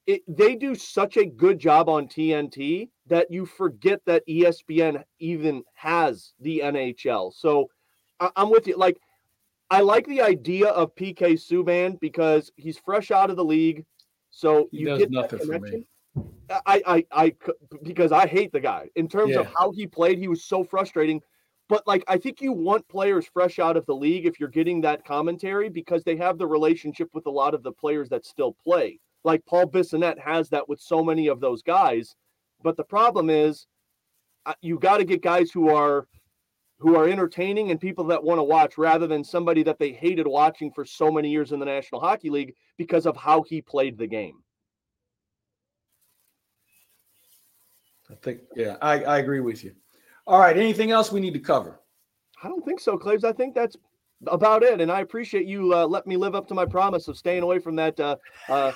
it, 0.05 0.21
they 0.27 0.55
do 0.55 0.75
such 0.75 1.17
a 1.17 1.25
good 1.25 1.57
job 1.57 1.89
on 1.89 2.07
TNT 2.07 2.89
that 3.07 3.31
you 3.31 3.47
forget 3.47 4.01
that 4.05 4.27
ESPN 4.27 5.03
even 5.19 5.63
has 5.73 6.33
the 6.39 6.59
NHL. 6.63 7.33
So 7.33 7.69
I, 8.19 8.29
I'm 8.35 8.49
with 8.49 8.67
you. 8.67 8.75
Like 8.77 8.99
I 9.69 9.81
like 9.81 10.07
the 10.07 10.21
idea 10.21 10.67
of 10.67 10.95
PK 10.95 11.33
Subban 11.33 11.99
because 11.99 12.51
he's 12.55 12.77
fresh 12.77 13.11
out 13.11 13.29
of 13.29 13.35
the 13.35 13.45
league. 13.45 13.85
So 14.31 14.67
he 14.71 14.79
you 14.79 14.97
get 14.97 15.11
nothing 15.11 15.39
for 15.39 15.59
me. 15.59 15.85
I, 16.65 16.81
I, 16.85 17.05
I, 17.11 17.35
because 17.83 18.11
I 18.11 18.25
hate 18.25 18.51
the 18.51 18.59
guy 18.59 18.89
in 18.95 19.07
terms 19.07 19.33
yeah. 19.33 19.41
of 19.41 19.47
how 19.57 19.71
he 19.71 19.85
played. 19.85 20.17
He 20.17 20.27
was 20.27 20.43
so 20.43 20.63
frustrating. 20.63 21.21
But 21.67 21.85
like, 21.85 22.03
I 22.07 22.17
think 22.17 22.41
you 22.41 22.51
want 22.51 22.87
players 22.87 23.27
fresh 23.31 23.59
out 23.59 23.77
of 23.77 23.85
the 23.85 23.95
league 23.95 24.25
if 24.25 24.39
you're 24.39 24.49
getting 24.49 24.81
that 24.81 25.05
commentary 25.05 25.69
because 25.69 26.03
they 26.03 26.15
have 26.17 26.39
the 26.39 26.47
relationship 26.47 27.09
with 27.13 27.27
a 27.27 27.31
lot 27.31 27.53
of 27.53 27.61
the 27.61 27.71
players 27.71 28.09
that 28.09 28.25
still 28.25 28.55
play. 28.63 28.99
Like 29.23 29.45
Paul 29.45 29.67
Bissonnette 29.67 30.17
has 30.17 30.49
that 30.49 30.67
with 30.67 30.79
so 30.79 31.03
many 31.03 31.27
of 31.27 31.39
those 31.39 31.61
guys. 31.61 32.15
But 32.63 32.75
the 32.75 32.83
problem 32.83 33.29
is, 33.29 33.67
uh, 34.45 34.53
you 34.61 34.79
got 34.79 34.97
to 34.97 35.05
get 35.05 35.21
guys 35.21 35.51
who 35.51 35.69
are 35.69 36.07
who 36.79 36.95
are 36.95 37.07
entertaining 37.07 37.71
and 37.71 37.79
people 37.79 38.05
that 38.05 38.23
want 38.23 38.39
to 38.39 38.43
watch 38.43 38.77
rather 38.77 39.05
than 39.05 39.23
somebody 39.23 39.63
that 39.63 39.77
they 39.77 39.91
hated 39.91 40.25
watching 40.25 40.71
for 40.71 40.85
so 40.85 41.11
many 41.11 41.29
years 41.29 41.51
in 41.51 41.59
the 41.59 41.65
National 41.65 41.99
Hockey 41.99 42.29
League 42.29 42.55
because 42.77 43.05
of 43.05 43.17
how 43.17 43.43
he 43.43 43.61
played 43.61 43.97
the 43.97 44.07
game. 44.07 44.41
I 48.09 48.15
think, 48.15 48.39
yeah, 48.55 48.77
I, 48.81 49.03
I 49.03 49.17
agree 49.19 49.41
with 49.41 49.63
you. 49.63 49.73
All 50.25 50.39
right. 50.39 50.57
Anything 50.57 50.91
else 50.91 51.11
we 51.11 51.19
need 51.19 51.33
to 51.33 51.39
cover? 51.39 51.79
I 52.41 52.47
don't 52.47 52.63
think 52.63 52.79
so, 52.79 52.97
Claves. 52.97 53.23
I 53.23 53.33
think 53.33 53.53
that's 53.53 53.75
about 54.27 54.63
it. 54.63 54.81
And 54.81 54.91
I 54.91 55.01
appreciate 55.01 55.45
you 55.45 55.73
uh, 55.73 55.85
let 55.85 56.05
me 56.07 56.17
live 56.17 56.35
up 56.35 56.47
to 56.49 56.53
my 56.53 56.65
promise 56.65 57.07
of 57.07 57.17
staying 57.17 57.43
away 57.43 57.59
from 57.59 57.75
that, 57.77 57.99
uh, 57.99 58.15
uh, 58.47 58.71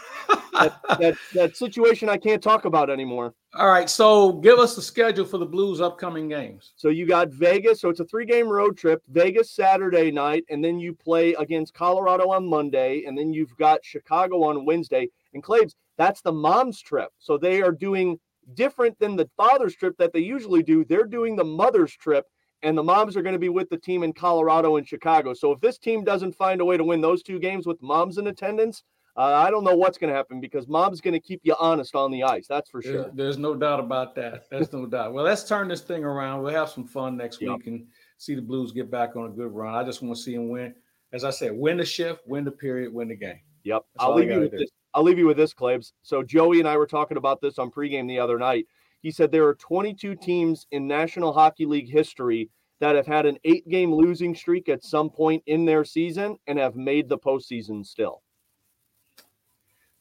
that, 0.53 0.79
that, 0.99 1.15
that 1.33 1.57
situation 1.57 2.09
I 2.09 2.17
can't 2.17 2.41
talk 2.41 2.65
about 2.65 2.89
anymore. 2.89 3.33
All 3.55 3.69
right, 3.69 3.87
so 3.87 4.33
give 4.33 4.57
us 4.57 4.75
the 4.75 4.81
schedule 4.81 5.25
for 5.25 5.37
the 5.37 5.45
Blues' 5.45 5.79
upcoming 5.79 6.27
games. 6.27 6.73
So 6.75 6.89
you 6.89 7.05
got 7.05 7.29
Vegas, 7.29 7.81
so 7.81 7.89
it's 7.89 7.99
a 7.99 8.05
three-game 8.05 8.47
road 8.47 8.77
trip. 8.77 9.03
Vegas 9.09 9.51
Saturday 9.51 10.09
night, 10.09 10.43
and 10.49 10.63
then 10.63 10.79
you 10.79 10.93
play 10.93 11.33
against 11.35 11.75
Colorado 11.75 12.31
on 12.31 12.49
Monday, 12.49 13.03
and 13.05 13.15
then 13.15 13.31
you've 13.31 13.55
got 13.57 13.85
Chicago 13.85 14.43
on 14.43 14.65
Wednesday. 14.65 15.07
And 15.35 15.43
Claves, 15.43 15.75
that's 15.97 16.21
the 16.21 16.31
mom's 16.31 16.81
trip. 16.81 17.09
So 17.19 17.37
they 17.37 17.61
are 17.61 17.71
doing 17.71 18.19
different 18.55 18.97
than 18.99 19.15
the 19.15 19.29
father's 19.37 19.75
trip 19.75 19.95
that 19.97 20.13
they 20.13 20.19
usually 20.19 20.63
do. 20.63 20.83
They're 20.83 21.05
doing 21.05 21.35
the 21.35 21.43
mother's 21.43 21.95
trip, 21.95 22.25
and 22.63 22.77
the 22.77 22.83
moms 22.83 23.15
are 23.15 23.21
going 23.21 23.33
to 23.33 23.39
be 23.39 23.49
with 23.49 23.69
the 23.69 23.77
team 23.77 24.03
in 24.03 24.13
Colorado 24.13 24.77
and 24.77 24.87
Chicago. 24.87 25.33
So 25.33 25.51
if 25.51 25.59
this 25.59 25.77
team 25.77 26.03
doesn't 26.03 26.35
find 26.35 26.61
a 26.61 26.65
way 26.65 26.77
to 26.77 26.83
win 26.83 27.01
those 27.01 27.21
two 27.21 27.37
games 27.37 27.67
with 27.67 27.81
moms 27.81 28.17
in 28.17 28.27
attendance, 28.27 28.83
uh, 29.15 29.21
I 29.21 29.51
don't 29.51 29.63
know 29.63 29.75
what's 29.75 29.97
going 29.97 30.11
to 30.11 30.15
happen 30.15 30.39
because 30.41 30.67
mom's 30.67 30.99
going 30.99 31.13
to 31.13 31.19
keep 31.19 31.41
you 31.43 31.55
honest 31.59 31.93
on 31.93 32.09
the 32.09 32.23
ice. 32.23 32.47
That's 32.47 32.69
for 32.69 32.81
sure. 32.81 33.03
There's, 33.03 33.13
there's 33.13 33.37
no 33.37 33.53
doubt 33.53 33.79
about 33.79 34.15
that. 34.15 34.49
There's 34.49 34.73
no 34.73 34.87
doubt. 34.87 35.13
Well, 35.13 35.23
let's 35.23 35.43
turn 35.43 35.67
this 35.67 35.81
thing 35.81 36.03
around. 36.03 36.41
We'll 36.41 36.53
have 36.53 36.69
some 36.69 36.85
fun 36.85 37.17
next 37.17 37.39
yep. 37.39 37.57
week 37.57 37.67
and 37.67 37.85
see 38.17 38.33
the 38.33 38.41
Blues 38.41 38.71
get 38.71 38.89
back 38.89 39.15
on 39.15 39.25
a 39.25 39.29
good 39.29 39.51
run. 39.51 39.75
I 39.75 39.83
just 39.83 40.01
want 40.01 40.15
to 40.15 40.21
see 40.21 40.33
them 40.33 40.49
win. 40.49 40.73
As 41.11 41.23
I 41.23 41.29
said, 41.29 41.51
win 41.53 41.77
the 41.77 41.85
shift, 41.85 42.21
win 42.25 42.43
the 42.43 42.51
period, 42.51 42.91
win 42.91 43.09
the 43.09 43.15
game. 43.15 43.39
Yep. 43.65 43.83
I'll 43.99 44.15
leave 44.15 44.31
you 44.31 44.39
with 44.39 44.51
this. 44.51 44.71
I'll 44.95 45.03
leave 45.03 45.19
you 45.19 45.27
with 45.27 45.37
this, 45.37 45.53
Claves. 45.53 45.93
So 46.01 46.23
Joey 46.23 46.59
and 46.59 46.67
I 46.67 46.77
were 46.77 46.87
talking 46.87 47.17
about 47.17 47.39
this 47.39 47.59
on 47.59 47.69
pregame 47.69 48.07
the 48.07 48.19
other 48.19 48.39
night. 48.39 48.65
He 49.03 49.11
said 49.11 49.31
there 49.31 49.45
are 49.45 49.55
22 49.55 50.15
teams 50.15 50.65
in 50.71 50.87
National 50.87 51.33
Hockey 51.33 51.65
League 51.65 51.91
history 51.91 52.49
that 52.79 52.95
have 52.95 53.05
had 53.05 53.25
an 53.25 53.37
eight-game 53.43 53.93
losing 53.93 54.33
streak 54.33 54.69
at 54.69 54.83
some 54.83 55.09
point 55.09 55.43
in 55.45 55.65
their 55.65 55.83
season 55.85 56.37
and 56.47 56.57
have 56.57 56.75
made 56.75 57.09
the 57.09 57.17
postseason 57.17 57.85
still. 57.85 58.23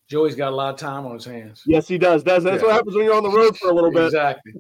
Joey's 0.09 0.37
got 0.37 0.53
a 0.53 0.57
lot 0.57 0.75
of 0.75 0.79
time 0.79 1.05
on 1.05 1.15
his 1.15 1.25
hands. 1.25 1.63
Yes, 1.67 1.89
he 1.89 1.99
does. 1.99 2.23
That's, 2.23 2.45
that's 2.45 2.63
yeah. 2.63 2.69
what 2.69 2.75
happens 2.75 2.95
when 2.95 3.05
you're 3.05 3.15
on 3.15 3.23
the 3.23 3.31
road 3.31 3.57
for 3.57 3.71
a 3.71 3.75
little 3.75 3.91
bit. 3.91 4.07
Exactly. 4.07 4.53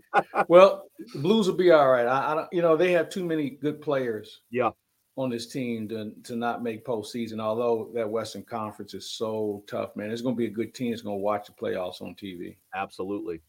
well, 0.49 0.85
the 1.13 1.19
Blues 1.21 1.47
will 1.47 1.57
be 1.57 1.71
all 1.71 1.91
right. 1.91 2.07
I, 2.07 2.33
I 2.33 2.35
don't, 2.35 2.49
you 2.53 2.63
know, 2.63 2.77
they 2.77 2.93
have 2.93 3.11
too 3.11 3.25
many 3.25 3.51
good 3.51 3.81
players. 3.81 4.41
Yeah 4.51 4.71
on 5.17 5.29
this 5.29 5.47
team 5.47 5.87
to, 5.89 6.13
to 6.25 6.37
not 6.37 6.63
make 6.63 6.87
postseason, 6.87 7.39
although 7.39 7.91
that 7.95 8.09
Western 8.09 8.43
Conference 8.43 8.95
is 8.95 9.11
so 9.11 9.63
tough, 9.67 9.95
man. 9.95 10.11
It's 10.11 10.23
going 10.23 10.35
to 10.35 10.39
be 10.39 10.47
a 10.47 10.51
good 10.51 10.75
team. 10.75 10.93
It's 10.93 11.03
going 11.03 11.19
to 11.19 11.23
watch 11.23 11.47
the 11.47 11.53
playoffs 11.53 12.01
on 12.01 12.15
TV. 12.15 12.57
Absolutely. 12.75 13.43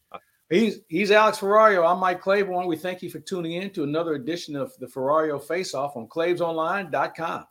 He's 0.54 0.82
he's 0.88 1.10
Alex 1.10 1.38
Ferrario. 1.38 1.84
I'm 1.84 1.98
Mike 1.98 2.20
Claiborne. 2.20 2.68
We 2.68 2.76
thank 2.76 3.02
you 3.02 3.10
for 3.10 3.18
tuning 3.18 3.54
in 3.54 3.70
to 3.70 3.82
another 3.82 4.14
edition 4.14 4.54
of 4.54 4.72
the 4.78 4.86
Ferrario 4.86 5.42
Face 5.42 5.74
Off 5.74 5.96
on 5.96 6.06
ClavesOnline.com. 6.06 7.44